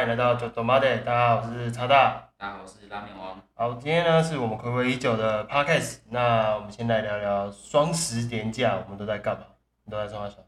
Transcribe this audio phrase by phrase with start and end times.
[0.00, 2.32] 欢迎来到九斗马的，大家好，我是超大。
[2.38, 3.38] 大家好，我是拉面王。
[3.52, 9.44] 好，今天呢是我们暌违已久的 podcast，那我们先来聊聊双十连假，我们都在干嘛？
[9.84, 10.44] 你都在做什么？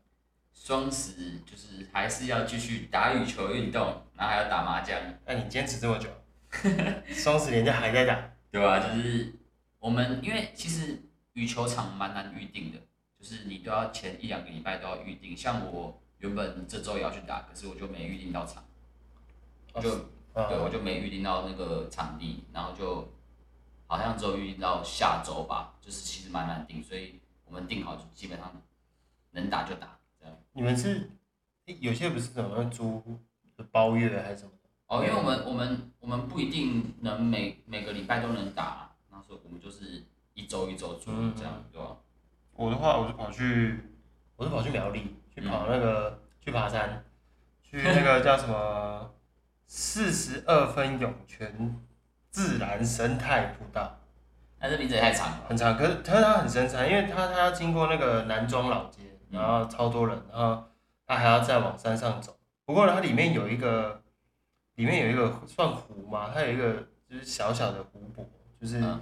[0.55, 6.09] 双十就是还是要继续打羽球运动，然后还要打麻将，那你坚持这么久，
[7.13, 8.31] 双十连假还在打？
[8.51, 9.35] 对吧、就是
[9.79, 10.99] 我们因为其实
[11.35, 12.79] 羽球场蛮难预定的，
[13.21, 15.37] 就是你都要前一两个礼拜都要预定。
[15.37, 18.65] 像我原本这周也要去打，可是我就没预定到场，
[19.81, 23.09] 就对我啊，就没预定到那个场地，然后就
[23.87, 28.53] 好像只有预定到下周吧，就是其实蛮难定，所以我们定好就基本上
[29.31, 30.37] 能打就打这样。
[30.53, 31.11] 你们是
[31.67, 33.03] 诶有些不是怎么租
[33.71, 34.51] 包月还是什么？
[34.89, 41.97] 哦，因为我们我们我们不一定能每每个礼拜都能打，那时候我们就是一周一周做嗯这样，对吧？
[42.55, 43.81] 我的话，我是跑去，
[44.37, 47.03] 我是跑去苗栗去跑那个、去爬山，
[47.63, 48.92] 去那个叫什么
[49.75, 51.81] 四十二分涌泉
[52.29, 53.99] 自然生态步道，
[54.61, 59.01] 但是名字也太长了，很长，可是可是它很深山，因为它它要经过那个南庄老街，
[59.31, 60.63] 然后超多人，然后
[61.07, 62.37] 它还要再往山上走。
[62.67, 64.03] 不过，它里面有一个，
[64.75, 66.75] 里面有一个算湖嘛，它有一个
[67.09, 68.29] 就是小小的湖泊，
[68.61, 69.01] 就是嗯。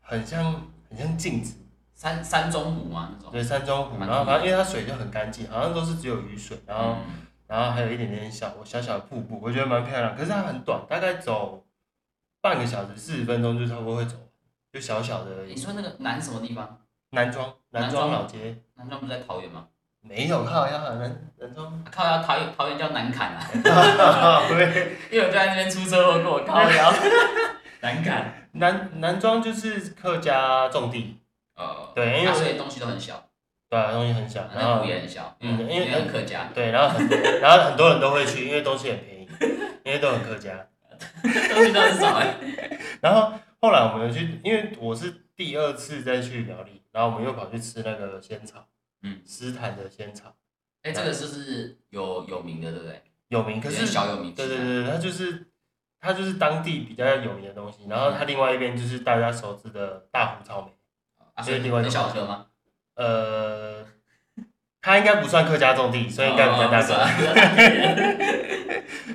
[0.00, 0.54] 很像
[0.88, 1.58] 很像镜子。
[1.94, 10.16] 山山中湖嘛那种，对，山中湖，然后反正因为它水就很干净，好像都是只有雨水，然后、嗯然后还有一点点小小小的瀑布，我觉得蛮漂亮。
[10.16, 11.64] 可是它很短，大概走
[12.40, 14.26] 半个小时四十分钟就差不多会走完，
[14.72, 16.80] 就小小的而已你说那个南什么地方？
[17.10, 19.68] 南庄南庄老街南庄不是在桃园吗？
[20.00, 23.42] 没有靠呀，南南庄，啊靠腰桃园桃园叫南坎啊，
[24.48, 26.92] 对， 因为我就在那边出车祸，跟我靠腰。
[27.82, 31.20] 南坎，南南庄就是客家种地，
[31.54, 33.25] 呃，对，因为那所以东西都很小，
[33.68, 37.08] 对啊，东西很小，然那后也很小，嗯因为很客家，对，然后很
[37.40, 39.28] 然后很多人都会去，因为东西很便宜，
[39.84, 40.68] 因为都很客家。
[41.22, 42.34] 东西都很少哎。
[43.02, 48.66] 然后后来我们有去，因为我是第二次再去苗栗，然后我们又跑去吃那个仙草，
[49.02, 50.34] 嗯，斯坦的仙草
[50.82, 53.02] 哎，这个是不是有有名的，对不对？
[53.28, 55.50] 有名，可是小有名气对对对，对它就是
[56.00, 60.72] 它就是当地比较有名的东西，然后它另外一边就是大家熟知的大湖草莓，
[61.34, 62.46] 啊，所以另外一个小车吗？
[62.96, 63.86] 呃，
[64.82, 66.94] 它应该不算客家种地，所以应该比较大个。
[66.94, 68.56] 哦不是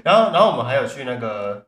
[0.03, 1.67] 然后然后我们还有去那个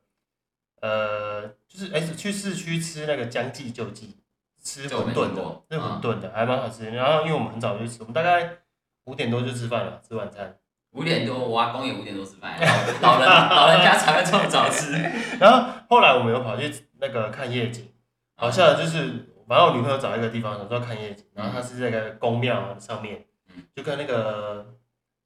[0.82, 4.18] 呃，就是哎去市区吃那个将计就计，
[4.64, 6.90] 吃馄饨的那馄饨的还蛮好吃。
[6.90, 8.58] 然后因为我们很早就吃，我们大概
[9.06, 10.58] 五点多就吃饭了，吃晚餐。
[10.94, 12.56] 五点多，我阿公也五点多吃饭，
[13.02, 14.92] 老老人老人家才会这么早吃。
[15.40, 17.92] 然后后来我们又跑去那个看夜景，
[18.36, 24.74] 好笑的就是，反正我女朋友找一个地方想说看夜景，然后她是在一个宫庙上面嗯，就跟那个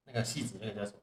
[0.06, 0.98] 那个戏子那个叫什么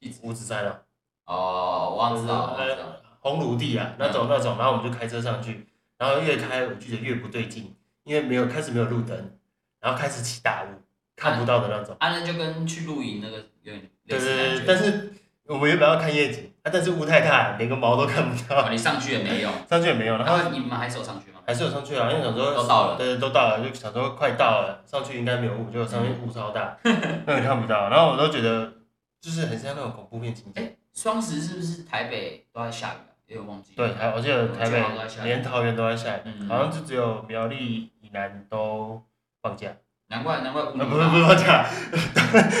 [0.00, 0.82] 戏子五指山啊，
[1.26, 2.84] 哦，我忘知道，我忘知道。
[2.84, 5.66] 呃红炉地啊那种那种，然后我们就开车上去，
[5.98, 9.38] 然后越开我觉得越不对劲，因为没有开始没有路灯，
[9.78, 10.80] 然后开始起大雾，
[11.14, 11.94] 看不到的那种。
[12.00, 14.64] 啊，那就跟去露营那个有点对对对，类似的感觉。
[14.66, 15.12] 但是
[15.44, 19.50] 我们原本要看夜景，啊，但是雾太大，连个毛都看不啊，到，你上去也没用。
[19.68, 21.40] 上去也没有，然后然后你们还是有上去吗？
[21.46, 26.94] 还是有上去啊，因为想说都到了对，都到了，就想说快到了，上去应该没有雾，结果上面雾超大，根
[27.26, 27.88] 本看不到。
[27.88, 28.72] 然后我都觉得
[29.20, 30.60] 就是很像那种恐怖片情节。
[30.60, 33.12] 哎，双十是不是台北都在下雨啊？
[33.26, 33.72] 有点忘记。
[33.74, 39.02] 对，台我记得台我记得好像都在北下雨连桃园都在下雨，嗯好像就只有苗栗以南都
[39.40, 39.68] 放假，
[40.10, 41.66] 难怪难怪不是不是龙放假，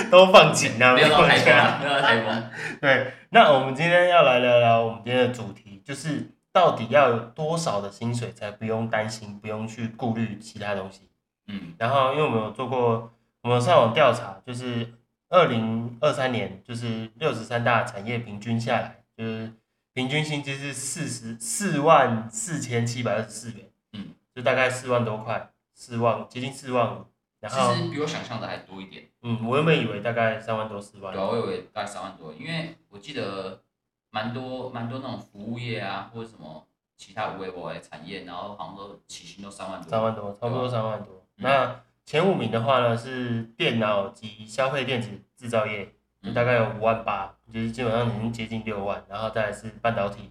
[0.08, 1.36] 都放紧啊，没有到放假。
[1.36, 2.50] 台风啊，没有到台风。
[2.80, 11.10] 对，那我们今天要来聊聊我们今天的主题，就是到底要有多少的薪水才不用担心，不用去顾虑其他东西。
[11.48, 13.10] 嗯然后，因为我们有做过，
[13.42, 14.94] 我们上网调查，就是
[15.28, 19.52] 二零二三年，就是六十三大产业平均下来，就是
[19.92, 27.09] 平均薪资是四十四万四千七百二十四元，嗯，就大概四万多块，四万接近四万五。
[27.40, 29.08] 然后，其实比我想象的还多一点。
[29.22, 33.62] 嗯，我原本以为大概三万多四万对，啊，我以为大概三万多，因为我记得
[34.10, 36.66] 蛮多蛮多那种服务业啊，或者什么
[36.96, 39.90] 其他微博的产业，然后好像都起薪都三万多。
[39.90, 41.14] 三万多，差不多三万多。
[41.38, 45.94] 嗯那前五名的话呢是电脑及消费电子制造业，
[46.34, 50.30] 大概有五万八，就是基本上已经接近六万，然后再来是半导体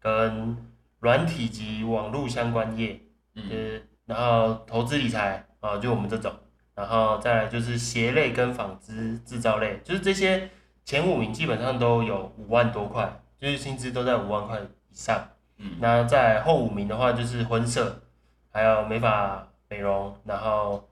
[0.00, 0.56] 跟
[1.00, 2.94] 软体及网络相关业，
[3.34, 6.30] 就嗯，是然后投资理财啊，就我们这种，
[6.74, 10.50] 然后再来就是鞋类跟纺织制造类，就是这些
[10.84, 15.28] 前五名基本上都有五万多块，就是薪资都在五万块以上。
[15.58, 18.02] 嗯那在后五名的话就是婚摄，
[18.50, 20.88] 还有美发美容，然后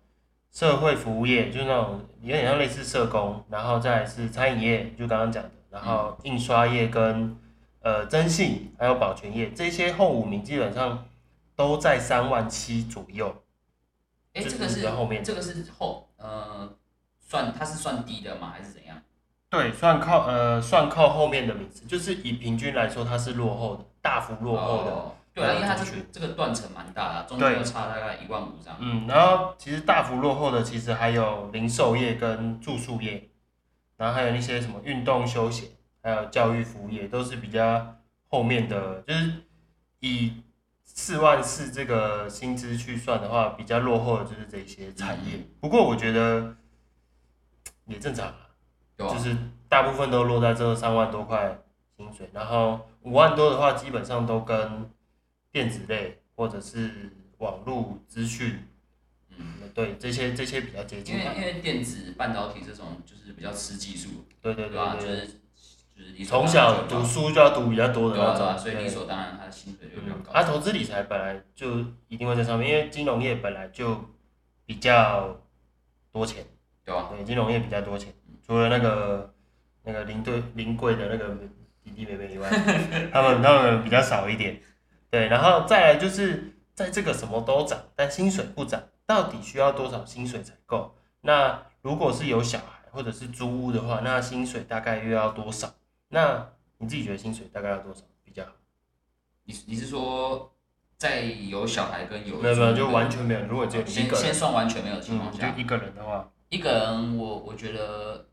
[0.52, 7.36] 社会服务业，就是那种有点像类似社工，然后再来是餐饮业，就刚刚讲的，然后印刷业跟
[7.82, 11.06] 呃征信还有保全业这些后五名基本上
[11.56, 13.34] 都在三万七左右。
[14.34, 16.72] 哎，这个是后面这个是后呃
[17.18, 18.52] 算它是算低的吗？
[18.56, 18.96] 还是怎样？
[19.48, 24.90] 对，算靠呃算靠后面的名次，就是以平均来说，它是落后的，大幅落后的。
[24.90, 28.76] 哦对啊，因为它这这个断层蛮大的啊，中间差大概一万五这样。
[28.80, 33.30] 嗯，然后其实大幅落后的，其实还有零售业跟住宿业，
[33.96, 35.68] 然后还有那些什么运动休闲，
[36.02, 37.94] 还有教育服务业，都是比较
[38.26, 39.32] 后面的，就是
[40.00, 40.32] 以
[40.94, 45.38] 四万四这个薪资去算的话，比较落后的就是这些产业。
[45.60, 46.56] 不过我觉得
[47.86, 48.48] 也正常啊，
[48.98, 49.36] 就是
[49.68, 51.62] 大部分都落在这三万多块
[51.96, 54.90] 薪水，然后五万多的话，基本上都跟
[55.50, 58.66] 电子类或者是网络资讯，
[59.36, 61.20] 嗯，对这些这些比较接近因。
[61.20, 64.08] 为因为电子半导体这种就是比较吃技术，
[64.42, 65.28] 对对对
[66.00, 68.58] 就是理所从当然就高小读书就要读比较多的那对啊对啊，种。
[68.58, 70.32] 所以理所当然他的薪水就比较嗯，高。
[70.32, 73.94] 啊，投资理财本来就一定会在上面，因为金融业本来就
[74.64, 75.36] 比较
[76.10, 76.44] 多钱。
[76.82, 77.08] 对吧？
[77.14, 78.12] 对，金融业比较多钱，
[78.44, 79.32] 除了那个
[79.84, 81.36] 那个林队林贵的那个
[81.84, 82.48] 弟弟妹妹以外，
[83.12, 84.60] 他们他们比较少一点。
[85.10, 90.96] 对，然后再来就是在这个什么都涨，但薪水不涨，到底需要多少薪水才够？
[91.20, 95.72] 那如果是有小孩或者是租屋的话，那薪水大概又要多少？
[96.10, 96.46] 那
[96.78, 98.50] 你自己觉得薪水大概要多少比较好？
[99.44, 100.52] 你你是说
[100.96, 103.40] 在有小孩跟有没有没有，就完全没有。
[103.46, 108.26] 如果只有你一先先个人，算完全没有的情嗯，况下，就一个人的话，一个人我我觉得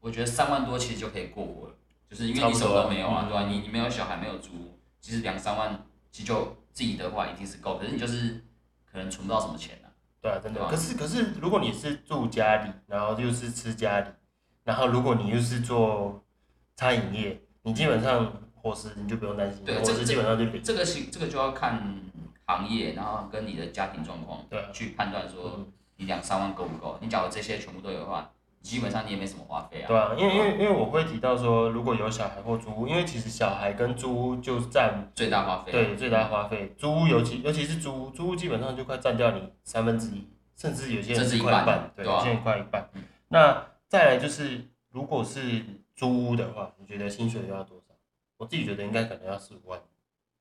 [0.00, 1.74] 我觉得三万多其实就可以过我了，
[2.08, 3.46] 就是因为你什么都没有啊，嗯对吧？
[3.48, 4.50] 你你没有小孩没有租，
[5.00, 8.44] 其实两三万其实就自己的话一定是够，可是你就是
[8.90, 9.88] 可能存不到什么钱啊。
[10.20, 10.60] 对啊，真的。
[10.60, 14.06] 对啊可是可是，如果你是住家里，然后又是吃家里，
[14.64, 16.22] 然后如果你又是做
[16.82, 20.60] 餐饮业，你基本上伙食你就不用担心，对这个伙食基本上就零。
[20.60, 21.80] 这个是这个就要看
[22.46, 26.98] 行业，然后跟你的家庭状况对啊，去判断说嗯你两三万够不够。
[27.00, 28.28] 你假如这些全部都有的话，
[28.62, 29.86] 基本上你也没什么花费啊。
[29.86, 35.74] 对啊，因为因为因为我会提到说，如果有小孩或租屋，因为其实小孩跟租屋就占最大花费啊。
[35.74, 40.26] 对最大花费，租屋尤其尤其是租屋，租屋基本上就快占掉你三分之一，
[40.56, 43.02] 甚至有些人快一半对，有些人快一半嗯。
[43.28, 47.94] 那再来就是，如果是租屋的话，你觉得薪水要多少？
[48.36, 49.80] 我自己觉得应该可能要四五万，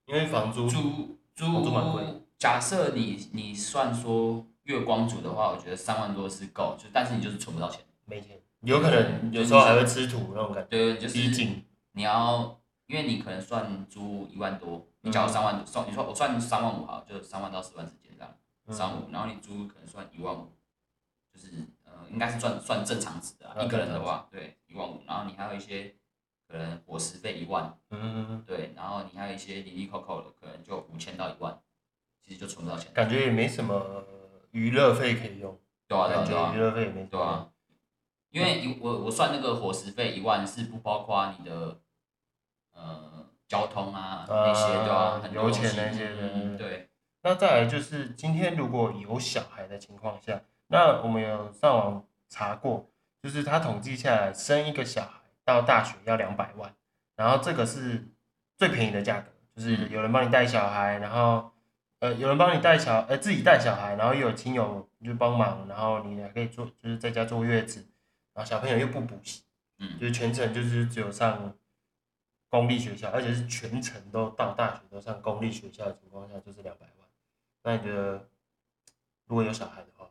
[0.05, 7.81] 因为房租租房租蛮贵租，假设你你算说月光族的话，我觉得三万多是够，就但是你就是存不到钱。
[8.05, 11.19] 没钱，有可能有时候还会吃土那种感觉，对，就是。
[11.93, 12.57] 你要，
[12.87, 18.33] 因为你可能算租一万多，你假如三万多，算你说我算三万五好，就三万到四万之间这样，
[18.65, 20.47] 嗯三五，然后你租可能算一万五，
[21.33, 21.49] 就是
[21.80, 25.95] 呃应该是算算正常值的啊、嗯一个人的话，对一万五，然后你还有一些
[26.47, 31.61] 可能伙食费一万，嗯，对，然后你还有一些零零扣扣的，可能就五千到一万，
[32.21, 32.91] 其实就存不到钱。
[32.93, 34.03] 感觉也没什么
[34.51, 37.49] 娱乐费可以用，对啊，对啊，娱乐费也没对啊，
[38.29, 41.79] 因为一我我算那个伙食费一万是不包括你的
[42.73, 46.89] 呃交通啊那些对啊，很多钱那些的嗯对，
[47.23, 52.89] 那再来就是今天如果有小孩的情况下，那我们有上网查过，
[53.21, 56.73] 就是他统计下来生一个小孩到大学要两百万，
[57.17, 58.07] 然后这个是
[58.57, 61.51] 最便宜的价格，就是有人帮你带小孩，然后
[61.99, 67.85] 呃有人帮你带小呃自己带小孩，然后又有亲友就帮忙，然后你还可以坐就是在家坐月子，
[68.33, 69.43] 然后小朋友又不补习，
[69.79, 71.53] 嗯就是全程就是只有上
[72.49, 77.07] 公立学校，而且是全程都到大学都上公立学校的情况下，就是两百万。
[77.63, 78.29] 那你觉得
[79.25, 80.09] 如果有小孩的话，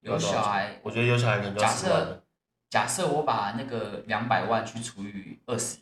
[0.00, 1.68] 有小孩，我觉得有小孩可能就假。
[1.68, 2.24] 设
[2.68, 5.78] 假设我把那个两百万去除以二十，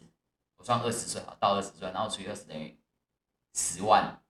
[0.57, 2.79] 我算二十岁好，到二十岁，然后除以二十等于
[3.55, 4.23] 十万，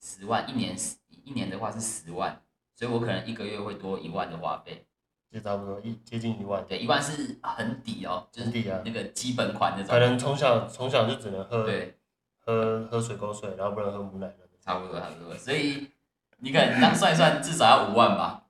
[0.00, 2.42] 十万一年十一年的话是十万，
[2.74, 4.86] 所以我可能一个月会多一万的花费。
[5.32, 9.90] 就差不多一接近一万，对，一万是很底哦，就是很底啊那个基本款那种。
[9.90, 11.98] 可能从小从小就只能喝对，
[12.40, 14.32] 喝喝水沟水，然后不能喝母奶。
[14.60, 15.92] 差不多差不多，所以
[16.38, 18.45] 你可能这样算一算，至少要五万吧。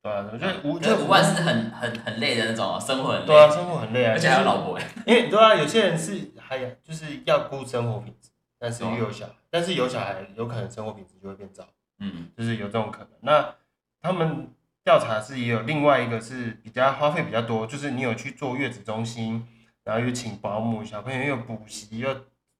[0.00, 4.84] 对啊，我觉得五可是五万是很很很累的那种哦，生活很累，对啊，生活很累啊，而且还有老婆哎。
[5.06, 11.66] 因为对啊，有些人是还有就是要顾生活品质，但是又有小孩，但是有小孩有可能生活品质就会变糟。
[11.98, 13.10] 嗯，就是有这种可能。
[13.22, 13.54] 那
[14.00, 14.48] 他们
[14.84, 19.46] 调查是也有另外一个是比较花费比较多，就是你有去做月子中心，
[19.82, 22.14] 然后又请保姆，小朋友又补习又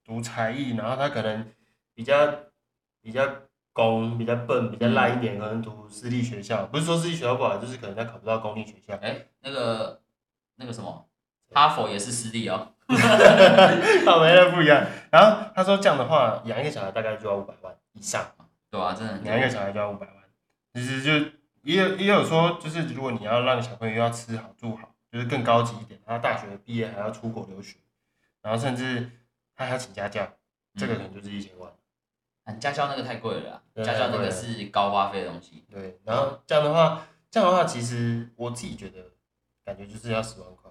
[0.04, 1.46] 读才艺，然后他可能
[1.94, 2.34] 比较
[3.00, 3.24] 比较
[3.78, 8.96] 公、比较笨、比较烂一点，可能读私立学校，不是说私立学校不好，就是可能他考不到公立学校。
[8.96, 10.00] 哎，那个
[10.56, 11.06] 那个什么，
[11.54, 12.72] 哈佛也是私立哦。
[14.04, 14.84] 好，没人不一样。
[15.12, 18.26] 然后他说这样的话，养一个小孩大概就要五百万以上，
[18.68, 20.16] 对啊，真的很养一个小孩就要五百万。
[20.74, 21.30] 其实就
[21.62, 27.76] 也有也有说，就是如果你要让小朋友要吃好住好，就是更高级一点，他大学毕业还要出国留学，
[28.42, 29.08] 然后甚至
[29.54, 30.26] 他还要请家教，
[30.74, 31.70] 这个可能就是一千万。
[32.48, 35.64] 嗯家教那个太贵了啦，对家教那个是高花费的东西。
[35.70, 38.98] 对，然后这样的话，这样的话，其实我自己觉得，
[39.64, 40.70] 感觉就是要十万块。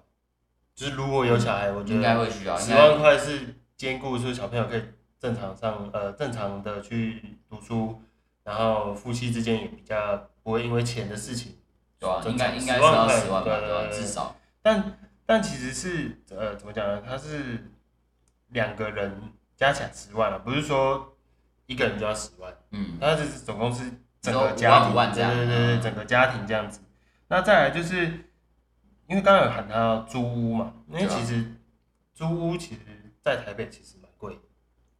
[0.74, 4.82] 就是如果有小孩，我觉应该得会需要，应十该万块是兼顾说小朋友可以
[5.20, 8.02] 正常上呃正常的去读书，
[8.42, 11.56] 然后夫妻之间也比较不会因为钱的事情。
[11.98, 17.02] 对啊，应该应该是10万块要十万吧，对至少但但其实是呃怎么讲呢？
[17.04, 17.70] 他是
[18.48, 19.20] 两个人
[19.56, 21.16] 加起来十万了、不是说
[21.68, 22.52] 一个人就要十万。
[22.72, 23.84] 嗯，那就是总共是
[24.20, 25.32] 整个家庭，五万五万这样。
[25.32, 26.80] 对对对整个家庭这样子。
[27.28, 28.06] 那再来就是，
[29.06, 31.54] 因为刚刚有喊到租屋嘛，因为其实
[32.14, 32.80] 租屋其实
[33.22, 34.40] 在台北其实蛮贵的，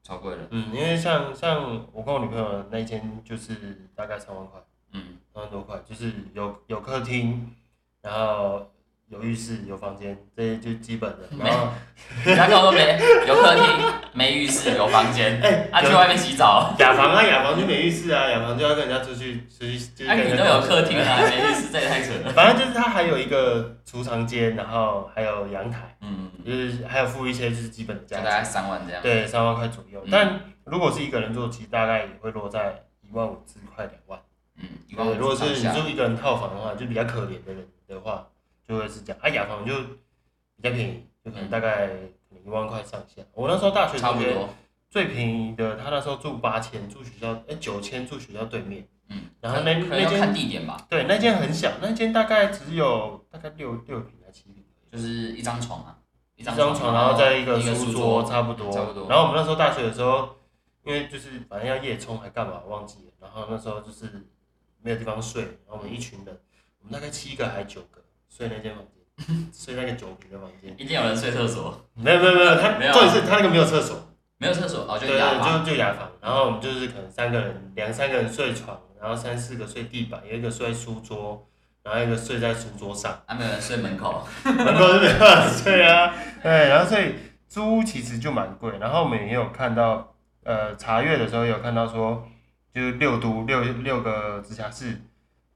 [0.03, 0.47] 超贵的。
[0.51, 4.61] 嗯，因为像像我跟我女朋友那一间就是大概三万块，
[4.93, 7.55] 嗯，三万多块，就是有有客厅，
[8.03, 8.71] 然后
[9.09, 11.69] 有浴室有房间，这些就基本的，然后
[12.27, 12.99] 你不要跟我说没？
[13.27, 13.65] 有客厅、
[14.13, 22.33] 没浴室、有房间， 哎啊去外面洗澡，雅房啊雅房就没浴室啊，雅房就要跟人家出去出去， 就是啊你跟人家都有客厅了，还没浴室，这也太扯了。
[22.33, 29.03] 反正就是它还有一个储藏间，然后还有阳台，嗯，就是还有附一些就是基本的家就大概具，三万这样。
[29.03, 30.03] 对，三万块左右。
[30.05, 30.09] 嗯。
[30.11, 34.21] 但如果是一个人住，其实大概也会落在一万五至快两万。
[34.61, 38.27] 嗯，一万五对，如果是你住一个人套房的话，就比较可怜的人的话，
[38.69, 39.19] 就会是这样。
[39.23, 39.73] 啊，雅房就
[40.57, 43.23] 比较便宜，就可能大概可能一万块上下。
[43.33, 44.49] 我那时候大学同学差不多。
[44.91, 54.65] 最便宜的，他那时候住八千，住学校哎九千住学校对面，嗯，然后那那间看地点吧，对那间很小，那间大概只有大概六六平还七平。
[54.91, 55.07] 就是
[55.37, 55.99] 一张床啊，
[56.37, 58.73] 一张床，然后再一个书书桌，差不多。
[58.73, 60.37] 差不多然后我们那时候大学的时候，
[60.83, 64.27] 因为就是反正要夜冲还干嘛忘记了，然后那时候就是
[64.81, 66.41] 没有地方睡，然后我们一群人，
[66.81, 70.73] 我们大概七个还九个睡那间房间， 睡那个九平的房间。
[70.77, 73.97] 一定有人睡厕所，没有没有没有，他没有啊重点是他那个没有厕所，
[74.39, 75.65] 没有厕所哦，就对对，雅房。
[75.65, 76.11] 就就雅房。
[76.21, 81.47] 然后我们就是可能三个人，两三个人睡床，然后三四个睡地板，有一个睡书桌，
[81.83, 83.21] 然后一个睡在书桌上。
[83.27, 86.15] 啊，没有人睡门口，门口是没办法睡啊。
[86.43, 87.15] 对，然后所以
[87.49, 92.29] 租屋其实就蛮贵，然后我们也有看到，呃，查阅的时候有看到说，
[92.73, 95.01] 就是六都六六个直辖市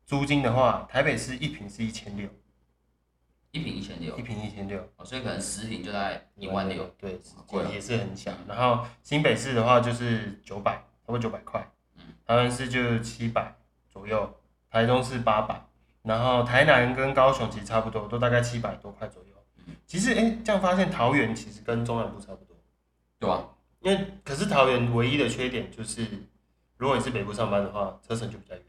[0.06, 2.26] 租金的话，台北市一平是一千六，
[3.52, 4.18] 一瓶一千六。
[4.18, 7.18] 一，瓶一千六，哦，所以可能十瓶就大概一万六，，对，
[7.72, 8.32] 也是很小。
[8.48, 11.66] 然后新北市的话就是九百，差不多九百块，
[11.96, 12.04] 嗯。
[12.26, 13.54] 台湾市就七百
[13.90, 14.34] 左右，
[14.70, 15.62] 台中市八百，
[16.02, 19.28] 然后台南跟高雄其实差不多，都大概七百多块左右。
[19.66, 19.74] 嗯。
[19.86, 22.56] 其实哎、这样发现桃园其实跟中南部差不多，
[23.18, 23.48] 对吧？
[23.80, 26.06] 因为可是桃园唯一的缺点就是，
[26.78, 28.64] 如果你是北部上班的话，车程就比较远，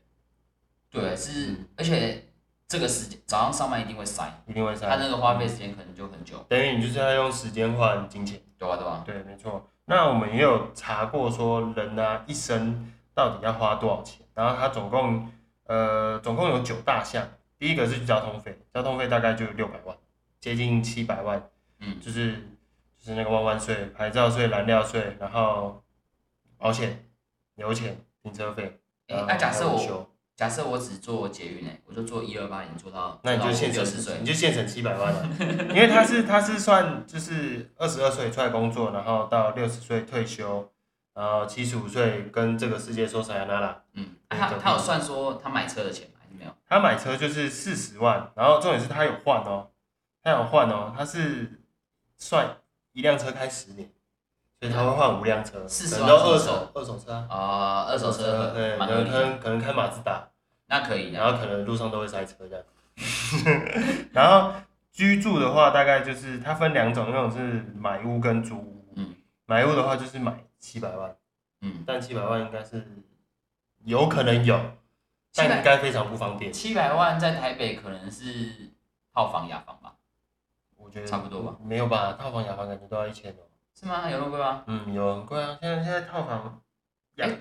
[0.89, 2.27] 对，是嗯，而且
[2.67, 4.87] 这个时间早上上班一定会塞，一定会塞。
[4.87, 8.39] 他那个花费时间可能就很久，等于你就是要用时间换金钱。
[8.57, 8.77] 对吧？
[8.77, 9.03] 对吧？
[9.05, 9.67] 对，没错。
[9.83, 14.25] 那我们也有查过，说人呢、一生到底要花多少钱？
[14.33, 15.29] 然后他总共
[15.65, 17.27] 呃总共有九大项。
[17.59, 19.95] 第一个是交通费，交通费大概就六百万，
[20.39, 22.35] 接近七百万，嗯，就是
[22.97, 25.83] 就是那个万万税、牌照税、燃料税，然后
[26.57, 27.05] 保险、
[27.55, 28.79] 油钱、停车费。
[29.07, 29.77] 那假设我
[30.35, 35.29] 假设我只做捷运呢，我就做一二八零做到，那你就现六十岁你，就现省七百万了，
[35.69, 40.71] 因为他是他是算就是二十二岁出来工作，然后到六十岁退休，
[41.13, 43.83] 然后七十五岁跟这个世界说撒由那拉。
[43.93, 46.13] 嗯，啊他他有算说他买车的钱吗？
[46.19, 46.51] 还是没有？
[46.67, 49.69] 他买车就是四十万，然后重点是他有换哦，
[50.23, 51.61] 他有换哦，他是
[52.17, 52.57] 算
[52.93, 53.87] 一辆车开十年，
[54.63, 60.25] 所以他会换五辆车，40可能都二手二手车啊，啊，二手车对，可能可能可能开马自达，
[60.67, 61.25] 那可以然。
[61.25, 62.63] 后可能路上都会塞车这样。
[64.13, 64.53] 然后
[64.89, 68.93] 居住的话，大概就是它分两种，一种是买屋跟租屋。
[68.95, 69.13] 嗯
[69.47, 71.13] 买屋的话就是买七百万，
[71.59, 72.87] 嗯，但七百万应该是
[73.83, 74.57] 有可能有，
[75.35, 76.53] 但应该非常不方便。
[76.53, 78.71] 七百万在台北可能是
[79.13, 79.95] 套房雅房吧？
[80.77, 81.57] 我觉得差不多吧。
[81.61, 82.13] 没有吧？
[82.13, 83.43] 套房、雅房感觉都要一千哦。
[83.79, 84.09] 是吗？
[84.09, 84.63] 有那么贵吗？
[84.67, 85.57] 嗯，有很贵啊。
[85.61, 86.61] 现在现在套房，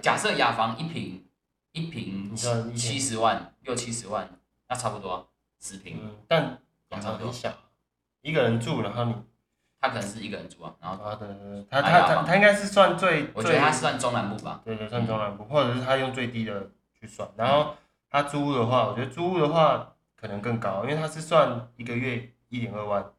[0.01, 1.25] 假设雅房一平
[1.73, 4.29] 一平你知道一七十万，六七十万，
[4.69, 5.25] 那差不多啊，
[5.61, 6.59] 十平，嗯，但
[6.89, 7.53] 雅差不多房很小，
[8.23, 9.15] 一个人住，然后你
[9.81, 17.29] 他可能是一个人住啊，然后啊，对对对，他他他他应该是算最，我觉得他是算中南部吧，对对，算中南部，或者是他用最低的去算。
[17.37, 17.75] 然后
[18.09, 23.13] 他租屋的话，我觉得租屋的话可能更高，因为他是算一个月一点二万，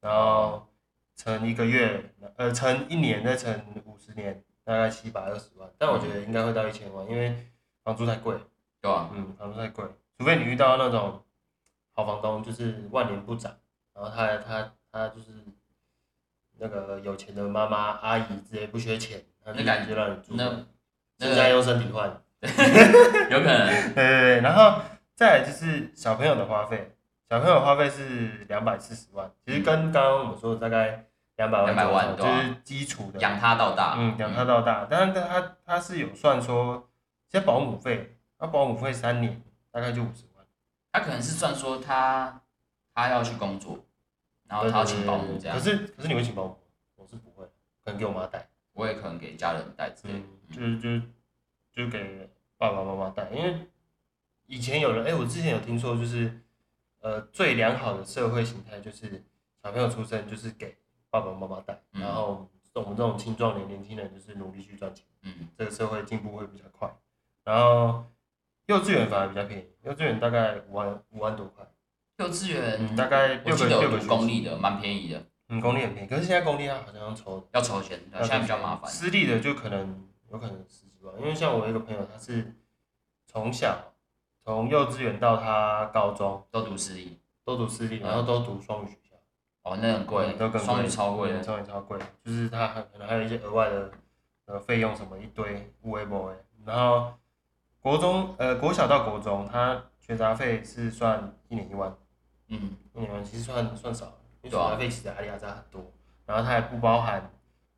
[0.00, 0.66] 然后
[1.16, 5.68] 乘一个月，呃，乘一年再乘五十年，大概七百二十万。
[5.78, 7.36] 但我觉得应该会到一千万，因为
[7.84, 8.36] 房租太贵。
[8.80, 9.10] 对啊？
[9.14, 9.84] 嗯，房租太贵，
[10.18, 11.22] 除非你遇到那种
[11.92, 13.56] 好房东，就是万年不涨，
[13.94, 15.26] 然后他他他就是
[16.58, 20.44] 那个有钱的妈妈阿姨，直接不缺钱，他就那感觉让你住，那
[21.18, 22.10] 那现在用身体换。
[22.42, 24.82] 有可能， 对对对，然后
[25.14, 26.92] 再来就是小朋友的花费，
[27.32, 33.94] 小朋友花费是两百四十万，其实跟刚刚我们说的大概两百万200万左右就是基础的，养他到大。
[33.96, 36.90] 嗯，养他到大，但是他他是有算说，
[37.30, 40.44] 现在保姆费，那保姆费三年大概就五十万，
[40.92, 42.38] 他可能是算说他
[42.94, 43.78] 他要去工作，
[44.46, 46.58] 然后他要请保姆这样可，是可是你会请保姆？
[46.96, 47.46] 我是不会，
[47.82, 50.20] 可能给我妈带，我也可能给家人带之类的。
[50.20, 51.02] 嗯，就是就是
[51.72, 53.56] 就给爸爸妈妈带，因为
[54.44, 56.41] 以前有人，哎、我之前有听说，就是
[57.02, 59.22] 呃最良好的社会形态就是
[59.62, 60.76] 小朋友出生就是给
[61.10, 66.90] 爸爸妈妈带，嗯然后我们这种青壮年年轻人就是努力去赚钱，嗯，这个社会进步会比较快。
[67.44, 68.04] 然后
[68.66, 71.66] 幼稚园反而比较便宜，幼稚园大概五万五万多块，
[72.18, 77.46] 幼稚园嗯，大概我记得有六个六个读公立的，蛮便宜的，嗯，公立很便宜，可是现在公立它好像要抽的。
[77.52, 78.90] 要筹钱，现在比较麻烦。
[78.90, 82.54] 私立的就可能有可能十几万，因为像我有一个朋友，他是
[83.26, 83.91] 从小
[84.44, 89.16] 从幼稚园到他高中都读私立，都读私立，然后都读双语学校，
[89.62, 91.42] 哦，那很贵嗯都，更双语超贵。
[91.42, 93.90] 双语超贵，就是他还可能还有一些额外的
[94.46, 96.34] 呃费用什么一堆无为不为，
[96.64, 97.12] 然后
[97.80, 101.94] 国中呃国小到国中，他学杂费是算一年一万，
[102.48, 105.80] 嗯，一年一万其实算算少了，因为学杂费其实阿里亚扎很多，
[106.26, 107.30] 然后他还不包含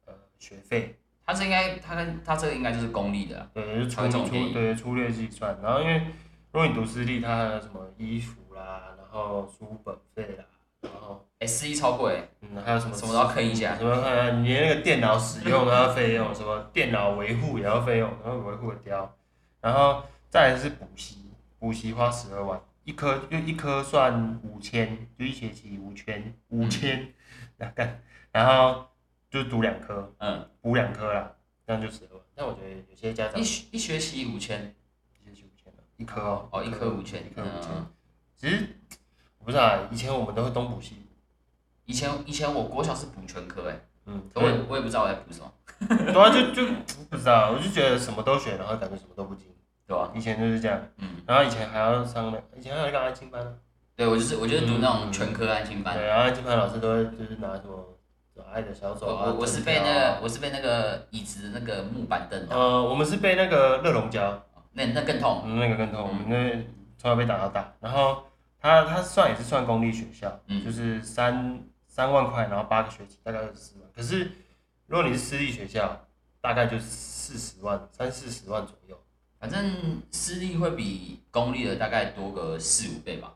[0.06, 0.98] 呃学费。
[1.26, 6.06] 他这应该，他跟他这个应该就是公立的啦，对，就才粗粗会这么便宜对粗略计算，然后因为
[6.54, 10.44] 如果你读私立，它还有什么衣服啦，然后书本费啦，
[10.82, 13.76] 然后哎，私立超贵，嗯还有什么什么都要坑一下。
[13.76, 19.16] 什么呃你连那个电脑使用都要费用，什么电脑维护也要费用，然后维护的掉，
[19.60, 27.12] 然后再来是补习，补习花十二万，一科就一科算五千，就一学期五千五千，
[27.56, 28.86] 那干，然后
[29.28, 31.32] 就读两科，嗯，补两科啦，
[31.66, 32.24] 这样就十二万。
[32.36, 34.72] 但我觉得有些家长一学一学期五千，
[35.96, 37.70] 一科哦，哦，一科五千一，科五千。
[37.74, 37.86] 嗯，
[38.36, 38.68] 其实
[39.38, 40.96] 我不知道啊，以前我们都会东补西，
[41.84, 45.52] 以前以前我国小是补全科，哎，嗯，可我也我也不知道我在补什么，
[45.88, 46.72] 对啊，就就
[47.10, 49.46] 不知道，我就觉得什么都学，然后感觉什么都不精。
[49.86, 50.10] 对吧？
[50.14, 53.58] 以前就是这样，嗯，然后以前还要上那，以前还有一个安亲班，
[53.94, 57.84] 对我就是我就是读那种全科安亲班对，，然后安亲班老师都会就是拿什么
[58.50, 64.42] 爱的小我手啊，我我是被那个我是被那个椅子那个木板凳的，呃，我们是被那个热熔胶，
[64.74, 66.52] 那那更痛，嗯，那个更痛，我们那
[66.98, 68.24] 从小被打到大，然后
[68.60, 73.88] 他他算也是算公立学校，嗯就是三三万块，然后八个学期，大概二十四万。
[73.94, 74.30] 可是
[74.86, 76.06] 如果你是私立学校，
[76.40, 79.00] 大概就是四十万，三四十万左右。
[79.38, 83.34] 反正私立会比公立的大概多个四五倍吧，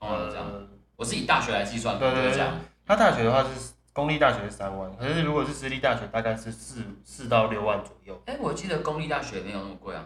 [0.00, 0.46] 通常都这样。
[0.46, 2.58] 呃，我是以大学来计算，对对对就是这样。
[2.84, 8.20] 他大学的话是公立大学是三万，可是如果是私立大学，大概是四四到六万左右。
[8.26, 10.04] 哎、我记得公立大学没有那么贵啊，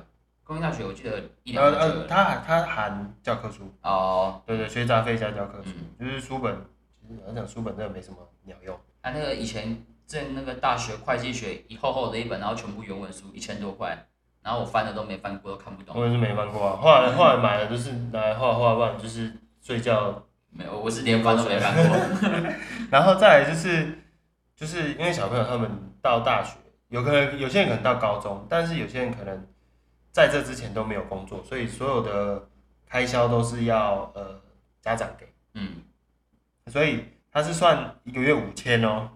[0.48, 2.06] 公立大学我记得一呃呃。
[2.06, 6.56] 他含他含教科书，哦，对对，学杂费加教科书，嗯就是书本。
[7.06, 8.74] 其实我讲书本真的没什么鸟用。
[9.02, 14.06] 他那个以前在那个大学会计学一厚厚的一本，然后全部原文书一千多块，
[14.42, 15.94] 然后我翻的都没翻过，都看不懂。
[15.94, 19.30] 我也是没翻过啊，后来后来买了就是拿来画画，不然就是
[19.60, 20.24] 睡觉。
[20.50, 21.94] 没有，我是连翻都没翻过。
[22.90, 23.98] 然后再来就是，
[24.56, 26.56] 就是因为小朋友他们到大学，
[26.88, 29.46] 有可能有些人可能到高中，但是有些人可能
[30.18, 32.48] 在这之前都没有工作，所以所有的
[32.84, 34.40] 开销都是要呃
[34.82, 35.76] 家长给，嗯，
[36.66, 39.08] 所以他是算一个月五千哦，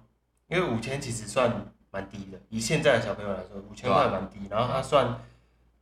[0.47, 1.51] 因为五千其实算
[1.91, 4.47] 蛮低的，以现在的小朋友来说，五千块蛮低。
[4.49, 5.19] 然后他算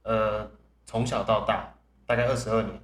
[0.04, 0.50] 呃
[0.86, 1.70] 从小到大
[2.06, 2.80] 大概二十二年，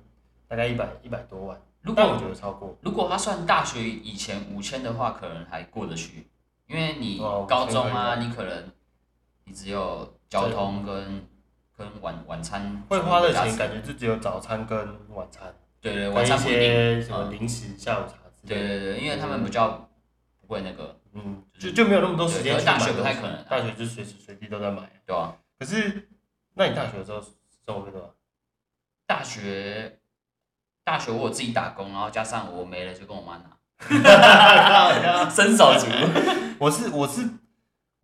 [0.46, 2.77] 大概一百一百多万，如但我觉得超过。
[2.83, 6.29] 如果他算大学以前五千的话，可能还过得去，
[6.66, 8.70] 因为你哦高中5000可啊，你可能
[9.44, 11.27] 你只有交通跟
[11.76, 14.78] 跟晚晚餐会花的钱感觉就只有早餐跟
[15.14, 16.60] 晚餐，对对，跟一晚餐不一定。
[16.60, 18.68] 些什么嗯零食、下午茶之类的。
[18.68, 19.88] 对对对，因为他们比较
[20.40, 24.90] 不会那个，嗯，就就没有那么多时间大学不太可能啊大学就随时随地都在买。
[25.06, 25.36] 对吧？
[25.58, 26.08] 可是，
[26.54, 28.12] 那你大学的时候生活费多少？
[29.06, 29.98] 大学
[30.82, 35.86] 大学我自己打工，然后加上我没了就跟我妈拿，伸手族。
[36.58, 37.22] 我是我是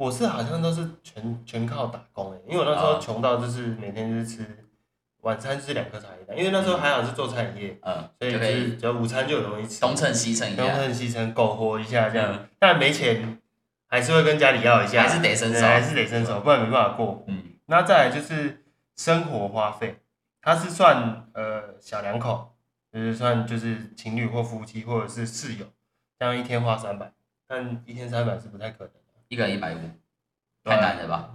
[0.03, 4.45] 我是好像都是全全靠打工哎、因为我那时候啊穷到就是每天就是吃
[5.21, 10.67] 晚餐就是两颗茶叶蛋，因为那时候还好是做餐饮业，嗯，所以就是只要午餐就有东西吃，东蹭西蹭一下。
[10.67, 13.39] 东蹭西蹭苟活一下这样，嗯但没钱
[13.87, 17.23] 还是会跟家里要一下，还是得伸手还是得伸手，不然没办法过。
[17.29, 18.65] 嗯，那再来就是
[18.97, 20.01] 生活花费，
[20.41, 22.57] 它是算呃小两口，
[22.93, 25.67] 就是算就是情侣或夫妻或者是室友，
[26.19, 27.13] 这样一天花三百，
[27.47, 29.02] 但一天三百是不太可能的。
[29.33, 29.79] 一个人一百五，
[30.63, 31.31] 太难了吧？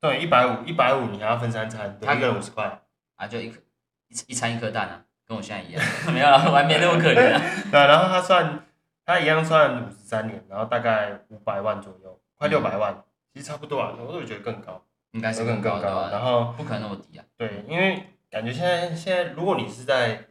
[0.00, 2.82] 对，一百五，一百五你还要分三餐，对他一个人五十块。
[3.14, 3.60] 啊，就一颗
[4.08, 5.80] 一一餐一颗蛋啊，跟我现在一样。
[6.12, 7.40] 没有了，我还没那么可怜啊。
[7.70, 8.66] 对啊，然后他算
[9.04, 13.00] 他一样算五十三年，然后大概五百万左右，快六百万，
[13.32, 16.08] 其实差不多啊，我都觉得更高，应该是更高高。
[16.10, 16.20] 然？
[16.20, 17.24] 后不可能那么低啊。
[17.36, 20.26] 对，因为感觉现在现在如果你是在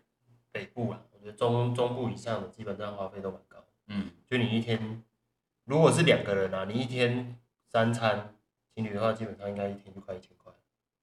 [0.51, 3.57] 北部啊，我觉得中中部以上的基本上花费都蛮高。
[3.87, 5.01] 嗯，就你一天，
[5.65, 7.37] 如果是两个人啊，你一天
[7.69, 8.35] 三餐
[8.73, 10.53] 情侣的话，基本上应该一天就快一千块，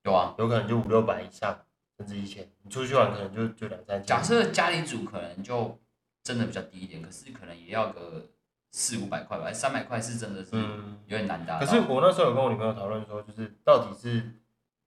[0.04, 0.34] 有啊。
[0.38, 1.64] 有可能就五六百以上，
[1.98, 2.48] 甚至一千。
[2.62, 4.06] 你出去玩可能就就两三千。
[4.06, 5.78] 假设家里煮可能就
[6.22, 8.26] 真的比较低一点，可是可能也要个
[8.70, 11.66] 四五百块吧，三百块是真的是嗯，有点难达到。
[11.66, 14.20] 可是我那时候有跟我女朋友讨论说，就是到底是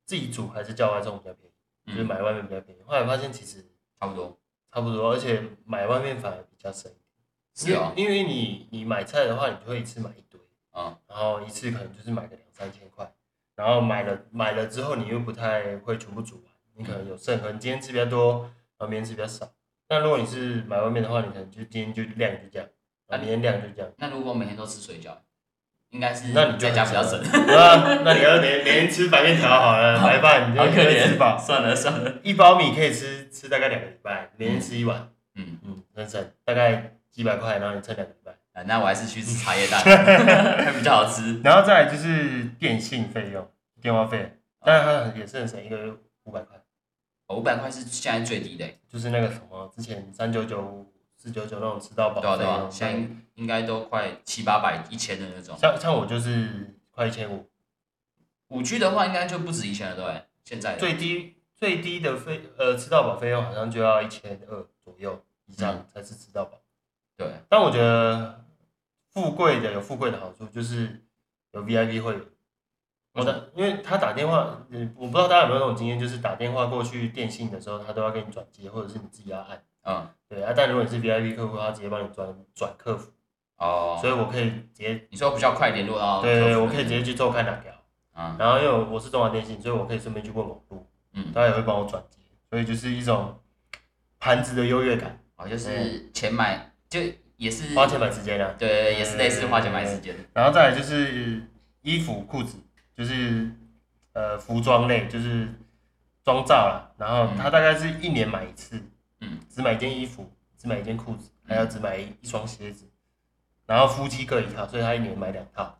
[0.05, 2.81] 自己煮还是叫外送比较便宜，就是嗯，买外面比较便宜。
[2.83, 3.65] 后来发现其实
[3.99, 4.37] 差不多。
[4.71, 6.91] 差不多，而且买外面反而比较省。
[7.55, 10.39] 是哦，因为你你买菜的话，你就会一次买一堆，
[10.71, 13.09] 啊，然后一次可能就是买个两三千块，
[13.55, 18.41] 然后买了买了之后，你又不太会全部煮完，你可能有剩，可能今天吃比较多，
[18.77, 19.49] 然后明天吃比较少。
[19.87, 22.67] 那如果你是买外面的话，你可能就今天就量就这样，
[23.07, 23.89] 啊明天量就这样。
[23.97, 25.15] 那如果每天都吃水饺，
[25.91, 27.17] 应该是那你就在家比较省。
[27.21, 32.15] 啊， 那你要每每天吃白面条好了，白饭你就可以吃怜，饱，算了算了。
[32.21, 38.33] 一包米可以吃吃大概两个礼拜，每天吃一碗，嗯，嗯，很省，大概几百块，然后你撑两个礼拜。
[38.51, 39.79] 啊那我还是去吃茶叶蛋，
[40.63, 41.39] 还比较好吃。
[41.41, 43.49] 然后再来就是电信费用、
[43.81, 46.57] 电话费，但是它也是很省，一个月五百块，
[47.29, 55.57] 五百块是现在最低的欸，就是那个什么之前三九九、四九九那种吃到饱对啊对啊，现在应应该都快七八百、一千的那种。
[55.57, 57.49] 像像我就是快一千五，
[58.49, 60.21] 五 G 的话应该就不止一千了，对不对？
[60.45, 66.57] 现在最低最低的费呃吃到饱费用好像就要一千二左右以上才是吃到饱，
[67.17, 68.45] 对，但我觉得
[69.13, 71.03] 富贵的有富贵的好处，就是
[71.51, 72.21] 有 VIP 会员。
[73.13, 79.63] 我的，因为他打电话，嗯，我不知道大家有没有那种经验，就是打电话过去电信的时候，他都要给你转接，或者是你自己要按。
[79.83, 83.11] 嗯，对啊，但如果你是 VIP 客户，他直接帮你转转客服，
[83.57, 87.71] 哦，所以我可以直接，你说比较快联络到客服对对，我可以直接去做看哪条。
[88.17, 93.39] 嗯然后因为我我是中华电信，所以我可以顺便去问网路，嗯，他也会帮我转接，所以就是一种
[94.19, 96.99] 盘子的优越感，哦，就是钱买就
[97.37, 98.55] 也是花钱买时间啊。
[98.57, 100.15] 对，也是类似花钱买时间。
[100.33, 101.41] 然后再来就是
[101.81, 102.57] 衣服、裤子，
[102.95, 103.51] 就是
[104.13, 105.47] 呃服装类，就是
[106.23, 106.91] 妆造啦。
[106.97, 108.81] 然后他大概是一年买一次，
[109.21, 112.85] 嗯，只买一件衣服，只买一件裤子，还要只买一一双鞋子。
[113.65, 115.79] 然后夫妻各一套，所以他一年买两套。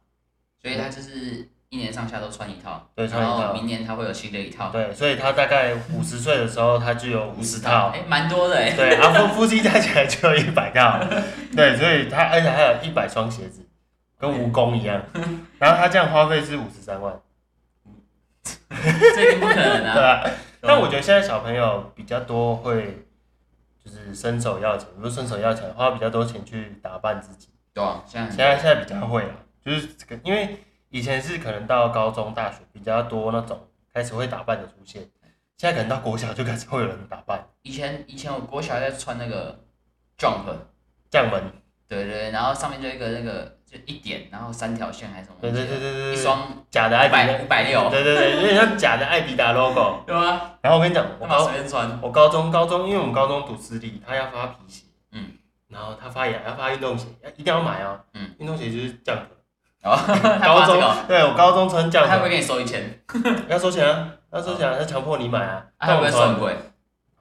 [0.62, 7.92] 所以他就是一年上下都穿一套，对穿一套然后明年他会有新的一套，对，所以他大概五十岁的时候，他就有五十套。
[7.94, 8.72] 哎，蛮多的哎。
[8.72, 11.00] 对，阿夫夫妻加起来就有一百套。
[11.54, 13.68] 对，所以他而且还有一百双鞋子，
[14.18, 15.04] 跟蜈蚣一样。
[15.60, 17.14] 然后他这样花费是五十三万。
[18.70, 20.22] 这一定不可能对啊！
[20.22, 23.06] 啊，但我觉得现在小朋友比较多会，
[23.84, 27.50] 就是伸手要钱，不是伸手要钱，花比较多钱去打扮自己。
[27.74, 29.36] 对啊，现在现在现在比较会啊，
[29.66, 30.58] 就是这个，因为
[30.96, 35.02] 以前是可能到高中、大学比较多那种开始会打扮的出现，
[35.58, 39.60] 现在可能到国小就开始会有人打扮，以前以前我国小在穿那个
[40.18, 40.46] jump，
[41.12, 41.44] 将门，
[41.86, 50.02] 对对对，然后上面就一个那个就一点，然后三条线还是什么对对对对对，一双假的艾迪达，五百六，对对对，有点像假的艾迪达 logo。
[50.08, 50.54] 对吗？
[50.62, 52.00] 然后我跟你讲，我干嘛高随便穿？
[52.02, 55.34] 我高中高中，因为我们高中读私立，他要发皮鞋，嗯，
[55.68, 59.28] 然后他发也要发运动鞋，要一定要买哦，嗯，运动鞋就是降的。
[59.86, 59.96] 哦，
[60.44, 63.00] 高中对我高中穿降的，他会不会给你收一千？
[63.48, 65.64] 要收钱啊，要收钱啊，他强迫你买啊。
[65.78, 66.56] 他会不会收很贵？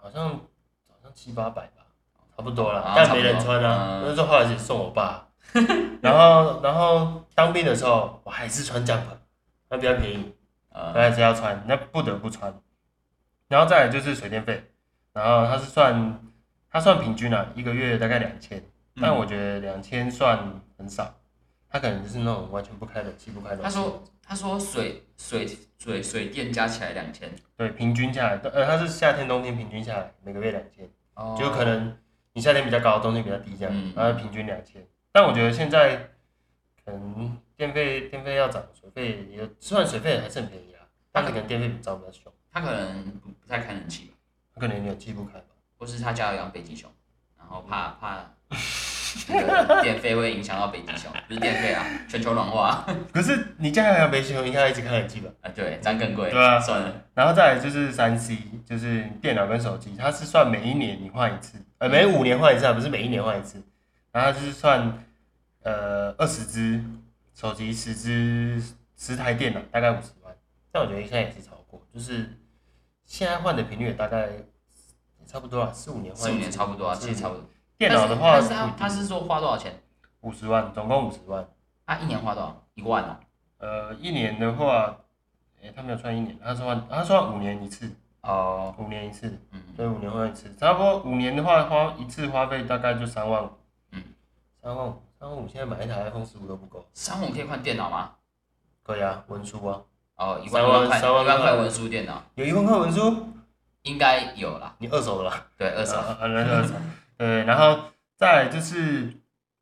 [0.00, 1.84] 好像好像七八百吧，
[2.36, 4.00] 差不多啦啊，但没人穿啊。
[4.04, 5.26] 那时候后来就送我爸，
[6.00, 9.20] 然后然后当兵的时候我还是穿降的，
[9.68, 10.34] 那比较便宜，
[10.72, 12.52] 那，还是要穿，那不得不穿。
[13.48, 14.70] 然后再来就是水电费，
[15.12, 16.18] 然后他是算
[16.70, 18.64] 他算平均啊，一个月大概两千，
[19.00, 20.38] 但我觉得两千算
[20.78, 21.14] 很少，
[21.74, 23.64] 他可能就是那种完全不开冷气不开冷气。
[23.64, 25.44] 他说他说水水
[25.76, 30.88] 水水电加起来两千，对，平均下来，呃，它是夏天冬天平均下来每个月两千。
[31.14, 31.98] 哦就可能
[32.32, 34.86] 你夏天比较高，冬天比较低这样，嗯然后平均两千。
[35.10, 35.96] 但我觉得现在
[36.84, 44.14] 可能电费电费要涨，水费也虽然水费还是很便宜啊，但可能电费比涨比较凶，他可能不不太开冷气吧，
[44.54, 45.46] 他可能冷气不开吧。
[45.76, 46.88] 或是他家有养北极熊，
[47.36, 48.62] 然后怕怕那个
[49.82, 55.30] 电费会影响到北极熊，不是电费啊，全球暖化 可是你家还有北极熊，应该一直开冷气吧？
[55.42, 63.62] 啊，对，这样更贵，对啊算了，然后再来就是三 C，就是电脑跟手机，它是算每一年你换一次，呃，每五年换一次，啊，不是每一年换一次。
[64.12, 65.04] 然后就是算
[65.62, 66.80] 呃二十只
[67.34, 68.62] 手机，十只
[68.96, 70.32] 十台电脑，大概五十万。
[70.70, 72.38] 但我觉得应该也是超过，就是
[73.04, 74.46] 现在换的频率也大概也
[75.26, 76.38] 差不多啊，四五年换四五一。
[76.38, 77.44] 年差不多啊，其实差不多。
[77.88, 79.72] 电脑的话但是他他是说花多少钱？
[80.20, 81.46] 五十万，总共五十万。
[81.86, 82.64] 他一年花多少？
[82.74, 83.16] 一万哦。
[83.58, 84.96] 呃，一年的话，
[85.60, 87.90] 诶、他没有算一年，他算他算五年一次，
[88.22, 89.38] 哦，五年一次。
[89.52, 93.50] 嗯，对，五年换一次，差不多五年的话，花一次花费大概就三万五。
[93.92, 94.02] 嗯，
[94.62, 96.84] 三万五，三万五，现在买一台 iPhone 十五都不够。
[96.92, 98.12] 三万五可以换电脑吗？
[98.82, 99.80] 可以啊，文书啊，
[100.16, 103.28] 哦，一万块，一万块文书电脑有一万块文书，
[103.82, 105.46] 应该有啦，你二手的吧？
[105.56, 105.96] 对，二手。
[105.96, 106.74] 啊，啊那二手。
[107.16, 109.12] 对，然后再就是，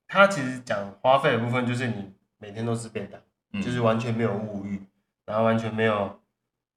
[0.09, 3.21] 他其实讲花费的部分，就是你每天都是便当，
[3.53, 4.83] 嗯就是完全没有物欲，
[5.27, 6.21] 然后完全没有，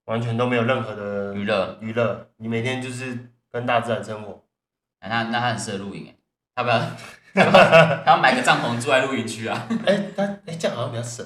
[0.06, 4.44] 完全都没有任何的娱乐，娱乐，你每天就是跟大自然生活。
[5.00, 6.16] 啊那那他很适合露营哎，
[6.56, 6.80] 他不要，
[8.04, 9.68] 他要买个帐篷住在露营区啊？
[9.86, 11.26] 哎，他哎这样好像比较省。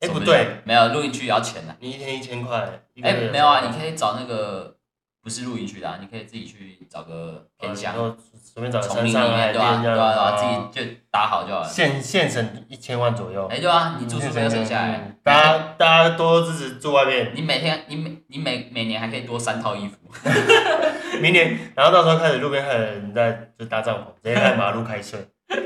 [0.00, 1.76] 哎，不对，，没有露营区也要钱的。
[1.78, 2.58] 你一天一千块，
[3.02, 4.74] 哎，月没有啊，你可以找那个
[5.22, 9.70] 不是露营区的啊，你可以自己去找个偏乡然，后随便找个丛林里山上海面对吧？
[9.70, 10.12] 边这样，对吧？
[10.12, 10.22] 对吧？
[10.22, 10.44] 啊自
[10.80, 11.68] 己就搭好就好了。
[11.68, 13.46] 现现省一千万左右。
[13.48, 15.16] 哎，对啊，你住宿费要省下来嗯。
[15.22, 19.96] 大家大家多支持住外面，你每天你每你每每年还可以多三套衣服
[21.20, 25.20] 明年，然后到时候开始路边还有人在就搭帐篷，直接在马路开睡，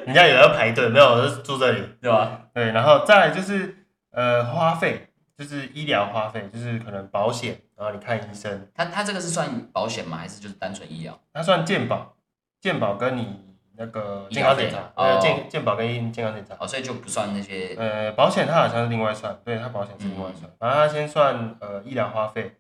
[0.04, 1.82] 人家有要排队，没有，我就住这里。
[2.02, 2.40] 对吧？
[2.52, 3.76] 对，然后再来就是
[4.10, 10.16] 呃花费，就是医疗花费，就是可能保险，然后你看医生，他他这个是算保险吗？
[10.16, 11.18] 还是就是单纯医疗？
[11.32, 12.16] 它算健保，
[12.60, 13.40] 健保跟你
[13.76, 16.54] 那个健康检查，哦呃健健保跟健康检查。
[16.60, 22.56] 哦，所以就不算那些呃，保险它好像是另外算，对，它保险是另外算，反正它先算呃医疗花费，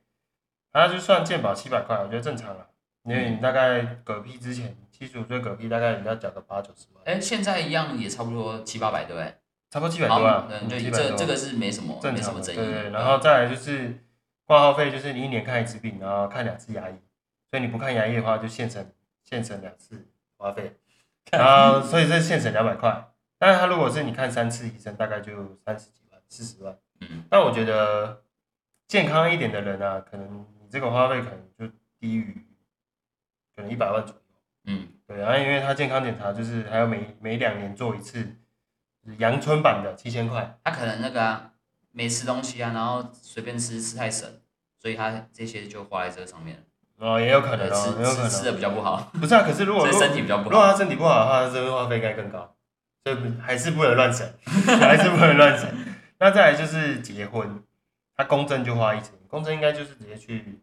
[0.72, 2.66] 它就算健保七百块，我觉得正常了，
[3.04, 9.32] 因为你大概嗝屁之前，七十五岁嗝屁大概你要缴个八九十万，哎，现在一样也差不多七八百，对不对？
[9.74, 12.64] 差不多七百多啊，嗯，就700多这这个是没什么正没什么争议的。
[12.64, 13.98] 对，然后再来就是
[14.44, 16.94] 挂号费，就是你一年看一次病，然后看两次牙医，
[17.50, 18.88] 所以你不看牙医的话，就现省
[19.24, 20.06] 现省两次
[20.36, 20.76] 花费，
[21.32, 26.78] 然后所以这现省两百块，但是他如果是你看三次医生，大概就三十几万、四十万。
[27.00, 28.22] 嗯，但我觉得
[28.86, 32.46] 健康一点的人啊，可能你这个花费可能就低于
[33.56, 34.22] 可能一百万左右。
[34.66, 38.36] 嗯，对，然后因为他健康检查就是还要每每两年做一次，就是
[39.18, 40.58] 阳春版的七千块。
[40.64, 41.50] 他可能那个啊，
[41.92, 44.28] 没吃东西啊，然后随便吃吃太省，
[44.80, 46.62] 所以他这些就花在这个上面了。
[46.98, 48.52] 哦，也有可能对，哦，也有可吃吃吃的。
[48.52, 50.50] 比较不好，不是啊，可是如果 如果身体比较不好。
[50.50, 52.54] 如果他身体不好的话，这个花费应该更高，
[53.04, 54.26] 所以不还是不能乱省，
[54.78, 55.68] 还是不能乱省。
[56.18, 57.62] 那再来就是结婚，
[58.16, 60.60] 他公证就花一千，公证应该就是直接去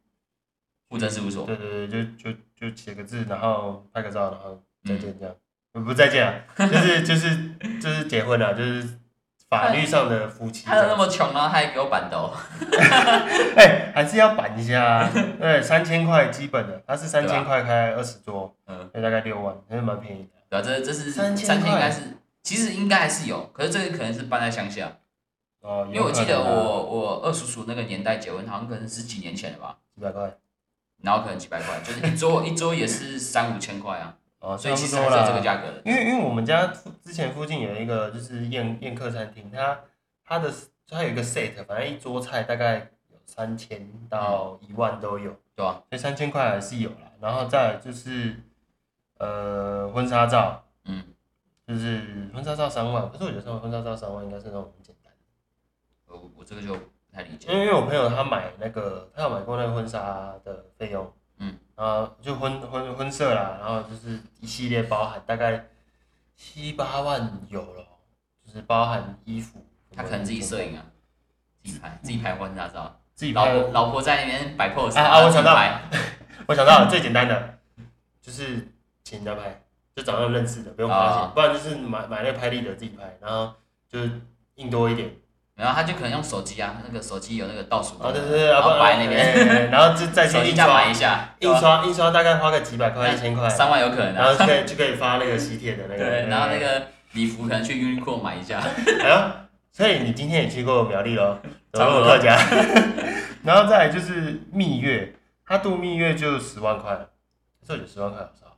[0.90, 2.38] 户政事务所，对对对，就就
[2.70, 5.36] 就写个字，然后拍个照，然后再嗯见这样。
[5.36, 8.88] 呃不再见了， 就是就是就是结婚了，就是
[9.50, 12.34] 法律上的夫妻他那么穷，然后他还给我板豆，
[13.56, 15.10] 哎、还是要板一下啊。
[15.40, 20.30] 对，三千块基本的，他是三千块开二十桌，嗯，大概六万，还是蛮便宜的。
[20.50, 22.02] 对啊，这这是3000三千应块该是，
[22.44, 24.98] 其实应该还是有，可是这个可能是办在乡下，
[25.62, 30.34] 哦，因为我记得我我二叔叔那个年代结婚，好像可能是几年前了吧，几百块，
[31.02, 35.82] 然后可能几百块，就是一桌一桌也是三五千块啊，哦，所以其实差不多啦还是这个价格的。
[35.86, 39.80] 因为因为我们家附之前附近有一个就是宴宴客餐厅，它
[40.26, 40.52] 它的
[40.90, 47.12] 它有一个 set，反正一桌菜大概有三千到一万都有，对啊，所以三千块还是有啦。
[47.22, 48.36] 然后再就是
[49.20, 51.04] 呃婚纱照，嗯，
[51.68, 57.60] 就是婚纱照三万，可是我觉得婚纱照三万应该是那种很简单的，我我这个就不太理解因。
[57.60, 65.68] 为因为我朋友他买那个他有买过那个婚纱的费用，嗯，然后就婚婚婚摄啦，然后就是一系列包含大概
[66.36, 67.84] 七八万有了，
[68.46, 70.86] 就是包含衣服，他可能自己摄影啊，
[71.64, 73.52] 自己拍自己拍婚纱照，自己拍。
[73.52, 75.56] 老婆老婆在那边摆 pose，啊啊我想到
[76.48, 77.58] 我想到了最简单的，
[78.22, 78.72] 就是
[79.04, 79.64] 请人家拍，
[79.96, 81.32] 就找那种认识的，不用花钱，哦。
[81.34, 83.54] 不然就是买买那个拍立得自己拍，然后
[83.90, 84.22] 就是
[84.56, 85.12] 印多一点，
[85.62, 94.34] 然后他就可能用手机啊，那个手机有那个倒数对对对，然后摆那边，哎然后就再去印刷一，下，印刷印刷大概花个几百块一千块，三万有可能然啊。
[94.34, 98.60] 后就可以就可以发那个喜帖的那个，对，然后那哎个礼服可能去 Uniqlo 买一下，
[99.72, 101.38] 所以你今天也去过苗栗喽，
[101.74, 102.08] 差不多。
[102.08, 102.36] 特家，
[103.46, 105.14] 然后再来就是蜜月，
[105.46, 106.98] 他度蜜月就十万块，
[107.68, 108.58] 这就十万块好少，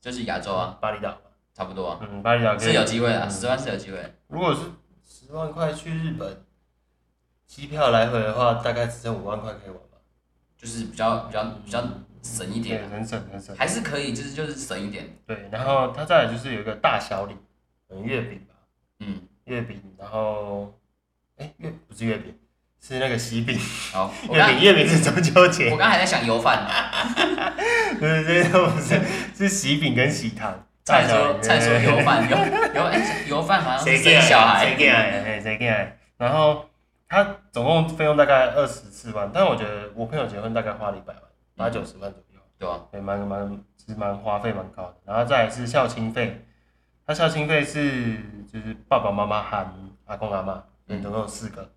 [0.00, 1.18] 就是亚洲啊，巴厘岛，
[1.52, 3.30] 差不多啊，嗯，巴厘岛是有机会啊，嗯。
[3.30, 3.98] 十万是有机会。
[4.28, 4.60] 如果是
[5.08, 6.44] 十万块去日本，
[7.46, 9.96] 机票来回的话，大概只剩五万块可以玩吧。
[10.56, 11.82] 就是比较比较比较
[12.22, 13.56] 省一对，点啊，很省很省。
[13.56, 15.08] 还是可以，就是就是省一点。
[15.26, 17.34] 对，然后它再来就是有一个大小礼，
[17.88, 18.54] 嗯，月饼吧，
[19.00, 20.78] 嗯，月饼，然后，
[21.36, 22.36] 哎，月不是月饼，
[22.80, 23.58] 是那个喜饼，
[23.92, 26.66] 好， 我刚月饼月饼是中秋节我，刚还在想油饭，
[27.98, 29.00] 不是不是，
[29.34, 30.66] 是喜饼跟喜糖。
[30.88, 32.36] 菜说菜 说油饭油
[32.74, 35.22] 油哎油饭好像是生谁给小孩谁，给来？
[35.22, 35.98] 哎，谁给来？
[36.16, 36.64] 然后
[37.06, 41.22] 他总共费用大概二十四万，但我觉得我朋友结婚大概花了一百万，
[41.56, 42.80] 八九十万左右，对吧？
[42.90, 44.94] 对，蛮蛮是蛮花费蛮高的。
[45.04, 46.44] 然后再来是孝亲费，
[47.06, 48.16] 他孝亲费是
[48.50, 49.72] 就是爸爸妈妈喊
[50.06, 51.70] 阿公阿妈，总共有四个。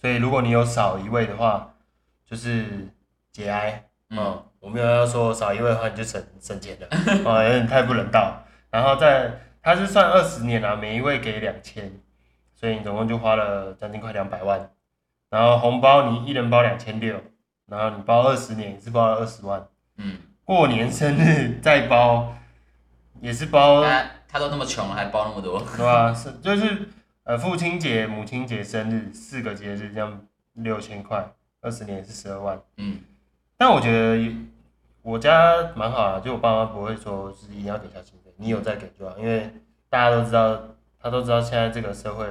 [0.00, 1.74] 所以如果你有少一位的话，
[2.24, 2.88] 就是
[3.32, 3.84] 节哀。
[4.10, 6.86] 嗯，哦，我没有要说少一位的话你就省省钱了，
[7.30, 8.42] 啊， 有点太不人道。
[8.70, 9.30] 然后在，
[9.62, 11.90] 他是算二十年啊，每一位给两千，
[12.54, 14.70] 所以你总共就花了将近快两百万。
[15.30, 17.20] 然后红包你一人包两千六，
[17.66, 19.66] 然后你包二十年也是包了二十万，
[19.96, 22.34] 嗯，过年生日再包
[23.20, 26.14] 也是包，他他都那么穷了，还包那么多，对啊？
[26.14, 26.88] 是就是
[27.24, 31.22] 呃父亲节、母亲节、生日四个节日这样六千块，
[31.60, 32.58] 二十年是十二万。
[32.78, 32.98] 嗯，
[33.58, 34.32] 但我觉得
[35.02, 39.50] 我家蛮好的，就我爸妈不会说是一定要给孝亲费，你有在给就好，因为
[39.90, 40.62] 大家都知道，
[41.00, 42.24] 他都知道现在这个社会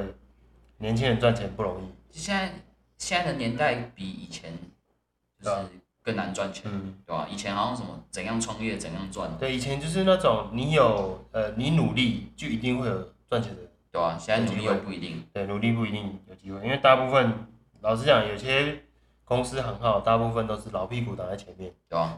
[0.77, 1.91] 年轻人赚钱不容易。
[2.11, 2.53] 现在
[2.97, 4.53] 现在的年代比以前
[5.43, 5.49] 是
[6.01, 7.27] 更难赚钱，嗯，对吧？
[7.29, 13.61] 以前好像什么怎样创业怎样赚，对，以前就是那种你有呃你努力就一定会有赚钱的，
[13.91, 14.17] 对吧？
[14.17, 17.33] 现在努力不一定，对，努力不一定有机会，因为大部分
[17.81, 18.83] 老实讲，有些
[19.27, 21.73] 公司行号大部分都是老屁股挡在前面。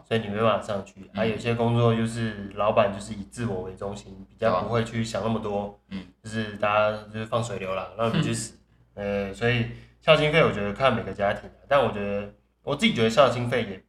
[0.07, 1.09] 所以你没办法上去。
[1.11, 8.59] 还、有些工作就是老板就是以自我为中心，比较不会去想那么多，嗯，就是大家就是放水流啦，让你去死。
[8.93, 9.65] 呃，所以
[9.99, 13.83] 孝心费我觉得看每个家庭啊，但我觉得我自己觉得孝心费也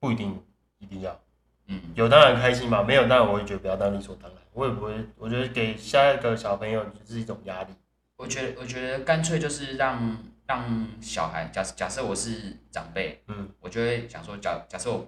[0.00, 0.42] 不一定
[0.78, 1.20] 一定要，
[1.66, 7.74] 嗯，有当然开心嘛，没有当然我也觉得不要当理所当然，我也不会，我觉得给下一个小朋友就是一种压力。
[8.16, 10.16] 我觉得我觉得干脆就是让
[10.48, 10.64] 让
[10.98, 15.06] 小孩，假假设我是长辈，嗯，我就会想说，假假设我，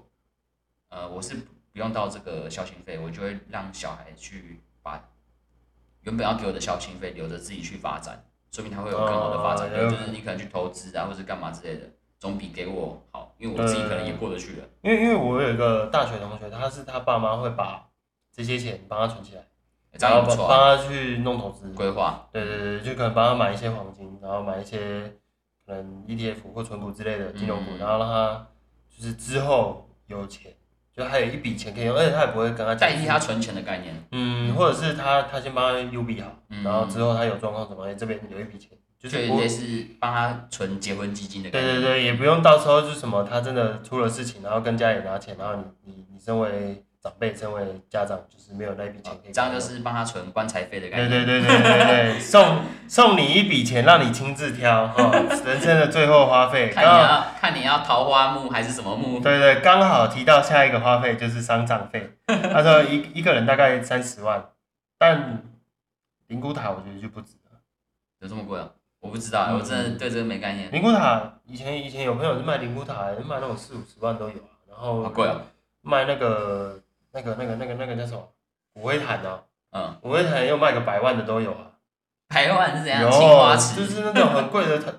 [0.91, 1.35] 呃，我是
[1.73, 5.03] 不用到这个孝心费，我就会让小孩去把
[6.03, 8.23] 原本要给我的孝心费留着自己去发展，
[8.53, 17.89] 说明他会有更好的发展，就是你可能去投资啊，或者干嘛之类的，总比给我好，因为我自己可能也过得去了，因为因为我有一个大学同学，他是他爸妈会把
[18.31, 19.47] 这些钱帮他存起来，
[19.93, 21.73] 然后帮他去弄投资。
[21.73, 25.11] 规划，对对对，就可能帮他买一些黄金，然后买一些
[25.71, 27.79] 可能 ETF 或存股之类的金融股，嗯。
[27.79, 28.47] 然后让他
[28.89, 30.53] 就是之后有钱，
[30.93, 36.65] 就还有一笔钱可以用，而且他也不会跟他讲代替他存钱的概念，嗯，或者是他他先帮他 U B 好，嗯。
[36.65, 39.65] 然后之后他有状况什么，哎这边有一笔钱，就就是不类似
[40.01, 55.11] 帮他存结婚基金的概念，对对对，也不用到时候就是什么他真的出了事情，然后跟家里拿钱，然后你你你身为长辈，称为家长，就是没有那笔钱可以这样就是帮他存棺材费的概对念，对对对对对，送送你一笔钱，让你亲自挑哦，
[55.47, 64.51] 人生的最后花费，看你要看你要桃花木还是什么木，对对，刚好提到下一个花费就是丧葬费，他说一一个人大概三十万，
[64.99, 65.43] 但
[66.27, 67.59] 灵骨塔我觉得就不值了。
[68.21, 68.69] 有这么贵啊？
[69.01, 70.71] 我不知道，嗯我真的对这个没概念。
[70.71, 75.41] 灵骨塔以前以前有朋友是卖灵骨塔，卖那种四五十万都有啊，然后好贵啊！
[75.81, 76.79] 卖那个
[77.13, 78.29] 那个那个那个那个叫什么
[78.75, 79.43] 骨灰坛啊，
[79.73, 81.73] 嗯，骨灰坛又卖个百万的都有啊。
[82.29, 83.03] 百万是怎样？
[83.03, 84.93] 有，青花瓷就是那种很贵的它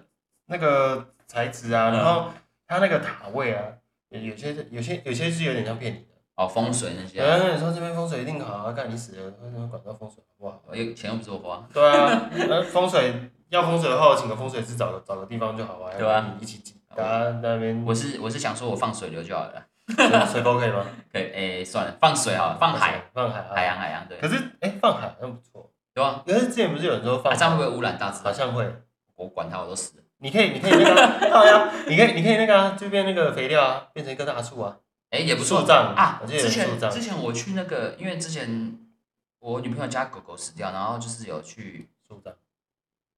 [0.48, 2.30] 那个材质啊，嗯然后
[2.68, 3.64] 它那个塔位啊，
[4.10, 6.06] 有有些有些有些是有点像骗你的。
[6.36, 10.62] 哦，风水那些有人你说这边风水一定好啊，干你死了，为什么管到风水好不好？
[10.66, 13.14] 我又钱又不是我花，对啊，那风水
[13.50, 19.66] 要风水的话，我请个风水师找个找个地方就好啊，对啊你一起挤，大家在那边我是我是想说我放水流就好了啦。
[19.92, 20.86] 水水沟可以吗？
[21.12, 26.24] 可以，诶，算了，放水好了，放海，放海啊，海洋海洋对，可是哎、放海好像不错，对吧？
[26.26, 28.26] 可是之前不是有人说放啊，这样会不会污染大自然？
[28.26, 28.74] 好像会，
[29.16, 30.04] 我管它，我都死了。
[30.18, 34.78] 你可以你可以那个 好呀，你可以你可以那个啊，就变那个肥料啊，变成一棵大树啊，
[35.10, 36.22] 哎，也不错树葬啊。
[36.28, 38.78] 之前之前我去那个，因为之前
[39.40, 42.34] 我女朋友家狗狗死掉，然后就是有去树葬。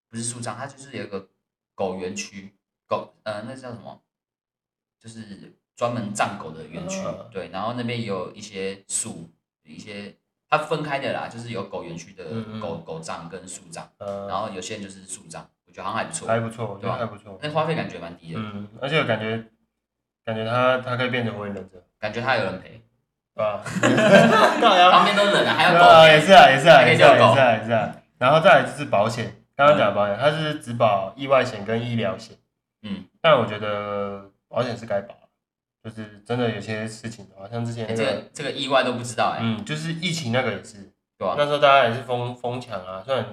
[0.09, 1.28] 不是树葬，它就是有一个
[1.76, 2.53] 狗园区，
[2.88, 3.99] 狗呃那叫什么？
[4.99, 5.20] 就是
[5.76, 9.30] 专门葬狗的园区，嗯对，然后那边有一些树，
[9.65, 10.15] 一些
[10.49, 17.39] 它分开的啦，就是有狗园区的嗯嗯狗、狗葬跟树葬，呃，然后有些人就是树葬，我觉得好像还不错，还不错，我觉对还不错。
[17.41, 19.43] 那花费感觉蛮低的，嗯，而且我感觉
[20.24, 22.82] 感觉他他可以变成火影忍者，感觉他有人陪，
[23.36, 23.61] 对吧？
[23.82, 27.95] 对啊，旁边都冷了，还要对啊，狗也是啊，也是啊，还可以也是啊，遛狗也是啊，也是啊。
[28.19, 32.38] 然后再来就是保险，刚刚讲的保险，它是只保意外险跟医疗险。
[32.84, 35.15] 嗯，但我觉得保险是该保，
[35.84, 40.77] 就是真的有些事情的话，像之前哎这那个，个这个意外都不知道哎，嗯，就是疫情那个也是，
[41.17, 41.36] 对吧？
[41.38, 43.25] 那时候大家也是疯疯抢啊，虽然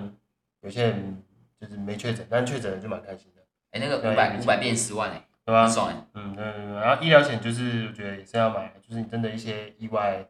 [0.62, 1.22] 有些人
[1.61, 5.72] 就是没确诊，但确诊人就蛮开心的，哎，那个对五百五百变十万哎，对吧很？
[5.72, 6.74] 爽哎，嗯，对对对。
[6.74, 10.26] 然后医疗险就是我觉得也是要买，就是你真的一些意外，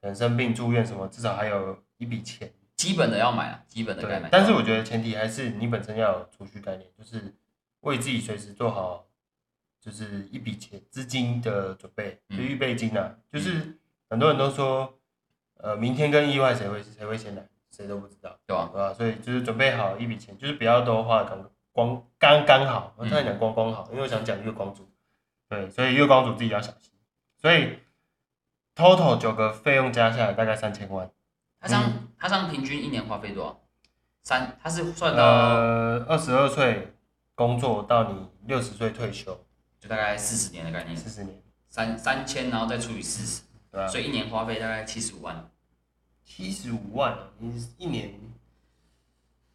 [0.00, 2.50] 可能生病住院什么，至少还有一笔钱。
[2.76, 7.32] 基本的要买啊，基本的该买。，但是我觉得前提还是你本身要有储蓄概念，就是
[7.82, 9.06] 为自己随时做好，
[9.84, 13.14] 就是一笔钱资金的准备，就嗯预备金啊。
[13.30, 13.78] 就是
[14.08, 14.98] 很多人都说，
[15.58, 18.70] 呃，明天跟意外谁会谁会先来，谁都不知道，对吧？
[18.72, 18.94] 对吧？
[18.94, 22.94] 所以就是准备好一笔钱，就是不要多花得刚光刚刚好。
[22.96, 24.88] 我嗯差点讲光光好，因为我想讲月光族，
[25.50, 26.90] 对，所以月光族自己要小心。
[27.36, 27.78] 所以
[28.74, 31.10] total 九个费用加下来大概三千万。
[31.60, 33.60] 他这样他这样平均一年花费多少？
[34.22, 36.94] 三，他是算到呃，二十二岁
[37.34, 39.38] 工作到你六十岁退休，
[39.84, 43.86] 就大概四十年的概念，四十年，三三千，然后再除以四十，对吧？
[43.86, 45.46] 所以一年花费大概七十五万。
[46.24, 48.14] 七十五万啊，你一年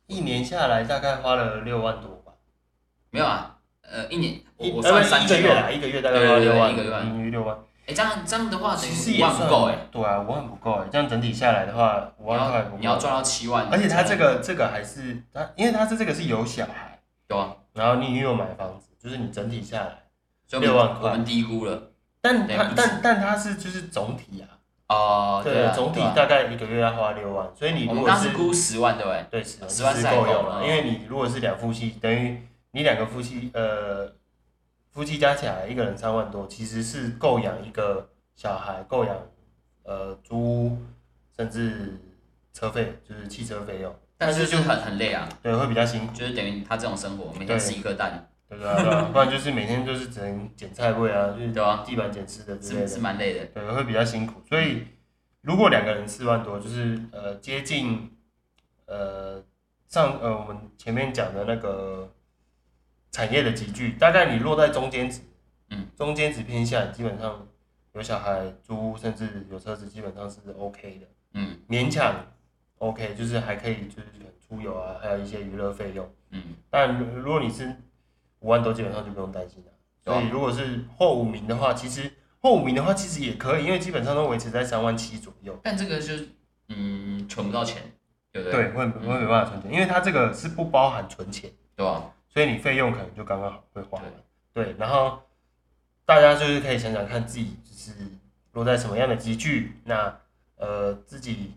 [0.06, 2.32] 一年下来大概花了六万多吧？
[3.10, 6.90] 没有啊，呃，一年一我我算呃三个月啦，一个月大概六万，一个月。
[7.32, 7.58] 六万，
[7.88, 17.00] 哎，这样这样的话等于五其实也不够哎，，对啊，五万不够哎，这样整体下来的话，五万块不够你要赚到七万，而且他这个这个还是他，因为他是这个是有小孩，
[17.30, 20.04] 有啊，然后你又有买房子，就是你整体下来，
[20.50, 21.92] 所以六万块我们低估了。
[22.20, 29.26] 但他但但他是就是总体啊，哦，对，啊，总体大概一个月要花六万，所以你如果是估十万对不对？
[29.30, 32.42] 对十10万是是还够够用了，因为你如果是两夫妻，等于
[32.72, 34.12] 你两个夫妻呃
[34.92, 39.16] 夫妻加起来一个人三万多，其实是够养一个小孩，够养
[39.84, 40.78] 呃租屋，
[41.38, 42.02] 甚至
[42.52, 51.52] 车费，就是汽车费用，但是就很很累啊，对会比较辛苦，就是等于他这种生活，每天吃一颗蛋，对吧、对吧、不然就是每天就是只能捡菜柜啊，就是
[51.86, 53.46] 地板捡吃的之类是是的，蛮累的。
[53.46, 54.42] 对，会比较辛苦。
[54.50, 54.88] 所以
[55.42, 58.12] 如果两个人四万多，就是呃接近
[58.88, 59.44] 呃
[59.88, 62.12] 上呃我们前面讲的那个
[63.12, 65.22] 产业的集聚，大概你落在中间值，
[65.70, 67.48] 嗯，中间值偏下，基本上
[67.94, 72.26] 有小孩租，甚至有车子，基本上是 OK 的，嗯勉强
[72.80, 74.08] OK，就是还可以就是
[74.40, 76.12] 出游啊，还有一些娱乐费用。
[76.32, 77.76] 嗯，但如如果你是
[78.40, 79.72] 五万多，基本上就不用担心了。
[80.04, 85.60] 所以如果是后五名的话，其实后五名的话其实也可以，因为基本上都维持在三万七左右。
[85.62, 86.30] 但这个就是
[86.70, 87.84] 嗯存不到钱，
[88.32, 88.64] 对不对？
[88.64, 92.12] 对，会会没办法存钱，因为它这个是不包含存钱，对吧？
[92.30, 94.06] 所以你费用可能就刚刚好会花完。
[94.54, 95.20] 对，然后
[96.06, 97.92] 大家就是可以想想看自己就是
[98.54, 100.18] 落在什么样的集聚，那
[100.56, 101.54] 呃自己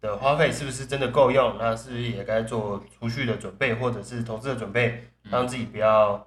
[0.00, 1.56] 的花费是不是真的够用？
[1.58, 6.26] 那是不是也该做储蓄的准备，或者是投资的准备，让自己不要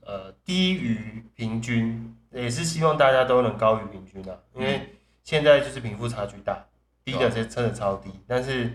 [0.00, 6.64] 呃低于平均，也是希望大家都能高于平均啊，因为现在就是贫富差距大，
[7.04, 8.72] 低的是真的超低，但是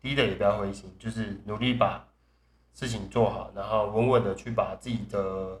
[0.00, 2.06] 低的也不要灰心，就是努力把
[2.72, 5.60] 事情做好，然后稳稳的去把自己的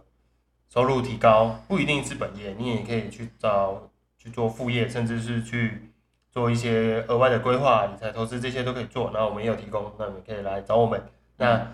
[0.70, 5.90] 收入提高，不一定是本业，你也可以去找去做副业，甚至是去
[6.34, 9.12] 做一些额外的规划、理财投资这些都可以做。
[9.14, 11.00] 那我们也有提供，那你们可以来找我们。
[11.36, 11.64] 那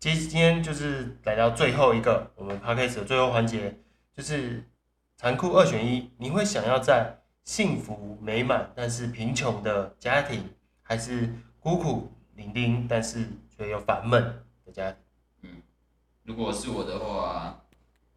[0.00, 3.78] 今今天就是来到最后一个我们 p a c k a g e 的最后环节，
[4.12, 4.68] 就是
[5.16, 10.50] 残酷二选一，你会想要在幸福美满但是贫穷的家庭，
[10.82, 13.24] 还是孤苦伶仃但是
[13.56, 14.20] 却又烦闷
[14.66, 14.90] 的家
[15.40, 15.62] 庭？
[16.24, 17.62] 如果是我的话，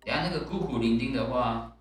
[0.04, 1.78] 等一下那个孤苦伶仃的话，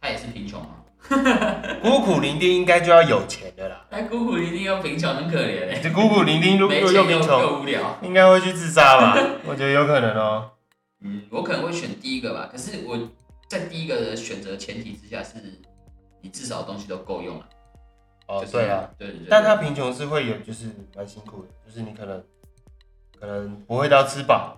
[0.00, 0.81] 他也是贫穷啊。
[1.82, 3.84] 孤苦伶仃应该就要有钱的啦。
[3.90, 5.80] 哎，孤苦伶仃又贫穷，很可怜哎。
[5.82, 7.98] 这孤苦伶仃如果又贫穷，又无聊。
[8.02, 9.18] 应该会去自杀吧？
[9.46, 10.50] 我觉得有可能哦。
[11.00, 12.48] 嗯，我可能会选第一个吧。
[12.50, 12.98] 可是我
[13.48, 15.34] 在第一个的选择前提之下是，
[16.20, 17.48] 你至少东西都够用了。
[18.28, 19.26] 哦就，是对啊，，对对对。
[19.28, 22.22] 但他贫穷是会有，就是蛮辛苦的，就是你可能
[23.20, 24.56] 可能不会到吃饱，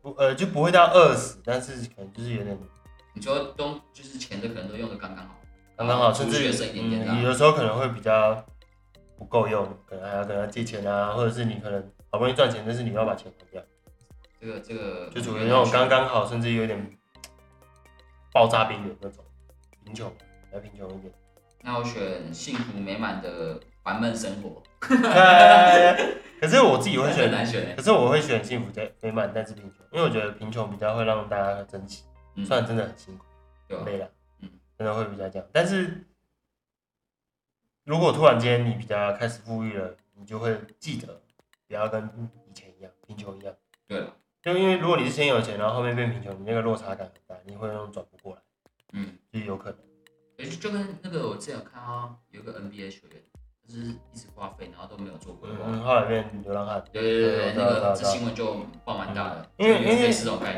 [0.00, 2.56] 不呃就不会到饿死，但是可能就是有点
[3.14, 5.34] 你说东就是钱的可能都用的刚刚好，
[5.78, 8.44] 刚刚好，甚至有的时候可能会比较
[9.16, 13.62] 不够用，可能还要跟他借钱啊，或者是你可能好不容易赚钱，但是你要把钱还掉，
[14.40, 16.84] 这个这个就属于那种刚刚好，甚至有点
[18.32, 19.24] 爆炸边缘那种
[19.84, 21.12] 贫穷，比较贫穷一点。
[21.62, 32.02] 那我选幸福美满的烦闷生活，可是我自己会选，可是我会选幸福美美满，但是贫穷，因为我觉得贫穷比较会让大家珍惜，
[32.34, 33.24] 嗯虽然真的很辛苦，
[33.84, 34.08] 累了，
[34.78, 35.48] 嗯真的会比较这样。
[35.52, 36.06] 但是
[37.84, 41.20] 如果突然间你比较开始富裕了，你就会记得
[41.66, 42.08] 不要跟
[42.48, 43.54] 以前一样贫穷一样。
[43.86, 48.42] 对了，就因为如果你是先有钱，然后后面变贫穷，你那个落差感很大，你会那种转不过来，
[48.92, 49.78] 嗯，就有可能。
[50.36, 53.20] 诶就就跟那个我之前有看到有个 NBA 球员，
[53.66, 53.80] 就是
[54.12, 55.64] 一直花费，然后都没有做规划。
[55.66, 56.84] 嗯，后来变流浪汉。
[56.92, 60.10] 对对对对，那个这新闻就爆蛮大的，因为因为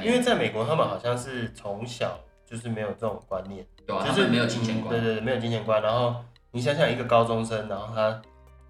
[0.04, 3.66] 因为在美国，他们好像是从小就是没有这种观念，
[4.05, 5.82] 就是没有金钱观，嗯对对对，没有金钱观。
[5.82, 8.20] 然后你想想，一个高中生，然后他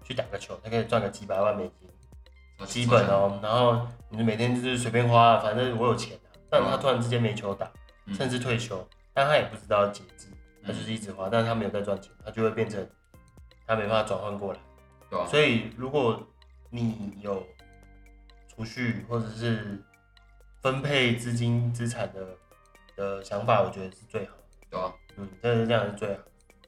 [0.03, 1.89] 去打个球，他可以赚个几百万美金，
[2.57, 3.05] 超基本。
[3.07, 3.39] 哦。
[3.43, 6.27] 然后你每天就是随便花，反正我有钱啊。
[6.49, 7.71] 但他突然之间没球打，
[8.05, 10.27] 嗯甚至退休，但他也不知道节制，
[10.63, 12.85] 他嗯就是一直花，但是他没有在赚钱，他就会变成
[13.65, 14.59] 他没办法转换过来。
[15.27, 16.21] 所以如果
[16.69, 17.45] 你有
[18.47, 19.83] 储蓄或者是
[20.61, 22.27] 分配资金资产的
[22.95, 24.40] 的想法，我觉得是最好的。
[24.71, 24.93] 对吧？
[25.17, 26.19] 嗯，这是这样是最好。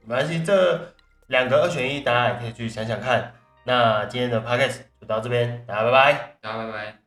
[0.05, 0.93] 没关系，这
[1.27, 3.33] 两个二选一，大家也可以去想想看。
[3.63, 6.37] 那今天的 podcast 就到这边，大家拜拜。
[6.41, 7.02] 大家拜拜。